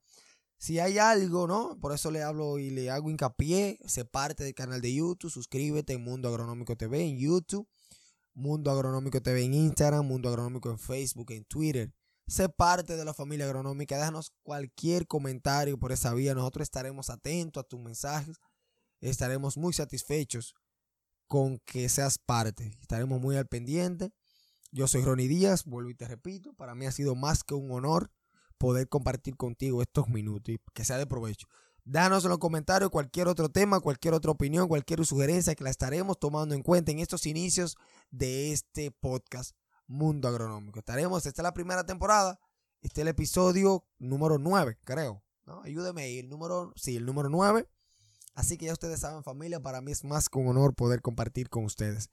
Si 0.59 0.79
hay 0.79 0.99
algo, 0.99 1.47
¿no? 1.47 1.79
Por 1.81 1.93
eso 1.93 2.11
le 2.11 2.23
hablo 2.23 2.59
y 2.59 2.71
le 2.71 2.91
hago 2.91 3.11
hincapié. 3.11 3.79
Se 3.87 4.05
parte 4.05 4.45
del 4.45 4.55
canal 4.55 4.81
de 4.81 4.95
YouTube. 4.95 5.31
Suscríbete 5.31 5.93
en 5.93 6.03
Mundo 6.03 6.29
Agronómico 6.29 6.77
TV 6.77 7.03
en 7.03 7.19
YouTube. 7.19 7.69
Mundo 8.37 8.71
Agronómico 8.71 9.21
TV 9.21 9.45
en 9.45 9.55
Instagram. 9.55 10.07
Mundo 10.07 10.29
Agronómico 10.29 10.71
en 10.71 10.79
Facebook, 10.79 11.33
en 11.33 11.45
Twitter. 11.45 11.93
Sé 12.27 12.49
parte 12.49 12.97
de 12.97 13.05
la 13.05 13.15
familia 13.15 13.47
agronómica. 13.47 13.97
Déjanos 13.97 14.33
cualquier 14.43 15.07
comentario 15.07 15.79
por 15.79 15.91
esa 15.91 16.13
vía. 16.13 16.35
Nosotros 16.35 16.65
estaremos 16.65 17.09
atentos 17.09 17.65
a 17.65 17.67
tus 17.67 17.81
mensajes. 17.81 18.37
Estaremos 19.01 19.57
muy 19.57 19.73
satisfechos 19.73 20.55
con 21.27 21.59
que 21.61 21.89
seas 21.89 22.19
parte. 22.19 22.77
Estaremos 22.83 23.21
muy 23.21 23.37
al 23.37 23.47
pendiente. 23.47 24.13
Yo 24.71 24.87
soy 24.87 25.03
Ronnie 25.03 25.29
Díaz, 25.29 25.65
vuelvo 25.65 25.89
y 25.89 25.95
te 25.95 26.07
repito, 26.07 26.53
para 26.53 26.75
mí 26.75 26.85
ha 26.85 26.93
sido 26.93 27.15
más 27.15 27.43
que 27.43 27.55
un 27.55 27.71
honor 27.71 28.11
poder 28.59 28.89
compartir 28.89 29.37
contigo 29.37 29.81
estos 29.81 30.09
minutos 30.09 30.55
y 30.55 30.59
que 30.75 30.85
sea 30.85 30.99
de 30.99 31.07
provecho. 31.07 31.47
Danos 31.89 32.25
en 32.25 32.31
los 32.31 32.41
comentarios 32.41 32.91
cualquier 32.91 33.29
otro 33.29 33.49
tema, 33.49 33.79
cualquier 33.79 34.13
otra 34.13 34.33
opinión, 34.33 34.67
cualquier 34.67 35.07
sugerencia 35.07 35.55
que 35.55 35.63
la 35.63 35.71
estaremos 35.71 36.19
tomando 36.19 36.53
en 36.57 36.65
cuenta 36.65 36.91
en 36.91 36.99
estos 36.99 37.27
inicios 37.27 37.77
de 38.11 38.53
este 38.53 38.91
podcast 38.91 39.57
Mundo 39.87 40.27
Agronómico. 40.27 40.81
Estaremos, 40.81 41.25
esta 41.27 41.43
es 41.43 41.45
la 41.45 41.55
primera 41.55 41.87
temporada, 41.87 42.41
este 42.83 43.01
es 43.01 43.03
el 43.03 43.09
episodio 43.09 43.85
número 44.01 44.37
9, 44.37 44.81
creo. 44.83 45.23
Ayúdeme, 45.63 46.19
el 46.19 46.29
número, 46.29 46.73
sí, 46.75 46.97
el 46.97 47.07
número 47.07 47.29
9. 47.29 47.69
Así 48.35 48.59
que 48.59 48.67
ya 48.67 48.73
ustedes 48.73 48.99
saben, 48.99 49.23
familia, 49.23 49.63
para 49.63 49.81
mí 49.81 49.93
es 49.93 50.03
más 50.03 50.29
que 50.29 50.41
un 50.41 50.49
honor 50.49 50.75
poder 50.75 51.01
compartir 51.03 51.49
con 51.49 51.65
ustedes. 51.65 52.11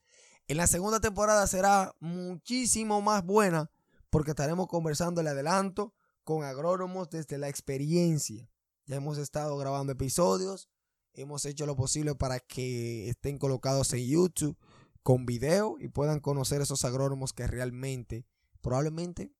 En 0.47 0.57
la 0.57 0.67
segunda 0.67 0.99
temporada 0.99 1.47
será 1.47 1.95
muchísimo 1.99 3.01
más 3.01 3.25
buena 3.25 3.71
porque 4.12 4.29
estaremos 4.29 4.67
conversando 4.67 5.21
el 5.21 5.27
adelanto 5.27 5.95
con 6.23 6.43
agrónomos 6.43 7.09
desde 7.09 7.39
la 7.39 7.49
experiencia. 7.49 8.52
Ya 8.85 8.97
hemos 8.97 9.17
estado 9.17 9.57
grabando 9.57 9.93
episodios, 9.93 10.69
hemos 11.13 11.45
hecho 11.45 11.65
lo 11.65 11.75
posible 11.75 12.15
para 12.15 12.39
que 12.39 13.09
estén 13.09 13.37
colocados 13.37 13.93
en 13.93 14.05
YouTube 14.05 14.57
con 15.03 15.25
video 15.25 15.77
y 15.79 15.87
puedan 15.87 16.19
conocer 16.19 16.61
esos 16.61 16.83
agrónomos 16.85 17.33
que 17.33 17.47
realmente, 17.47 18.25
probablemente, 18.61 19.33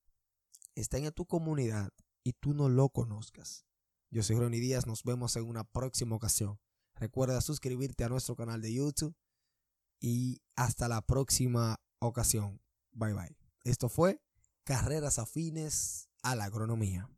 estén 0.76 1.06
en 1.06 1.12
tu 1.12 1.26
comunidad 1.26 1.92
y 2.24 2.34
tú 2.34 2.54
no 2.54 2.70
lo 2.70 2.90
conozcas. 2.90 3.66
Yo 4.12 4.24
soy 4.24 4.38
Ronnie 4.38 4.60
Díaz, 4.60 4.86
nos 4.86 5.04
vemos 5.04 5.36
en 5.36 5.44
una 5.44 5.64
próxima 5.64 6.16
ocasión. 6.16 6.60
Recuerda 6.96 7.42
suscribirte 7.42 8.04
a 8.04 8.10
nuestro 8.10 8.36
canal 8.36 8.62
de 8.62 8.74
YouTube 8.74 9.16
y 10.00 10.42
hasta 10.56 10.88
la 10.88 11.02
próxima 11.02 11.82
ocasión. 12.00 12.62
Bye 12.92 13.14
bye. 13.14 13.38
Esto 13.64 13.90
fue 13.90 14.22
Carreras 14.64 15.20
Afines 15.20 16.10
a 16.22 16.36
la 16.36 16.46
Agronomía. 16.46 17.13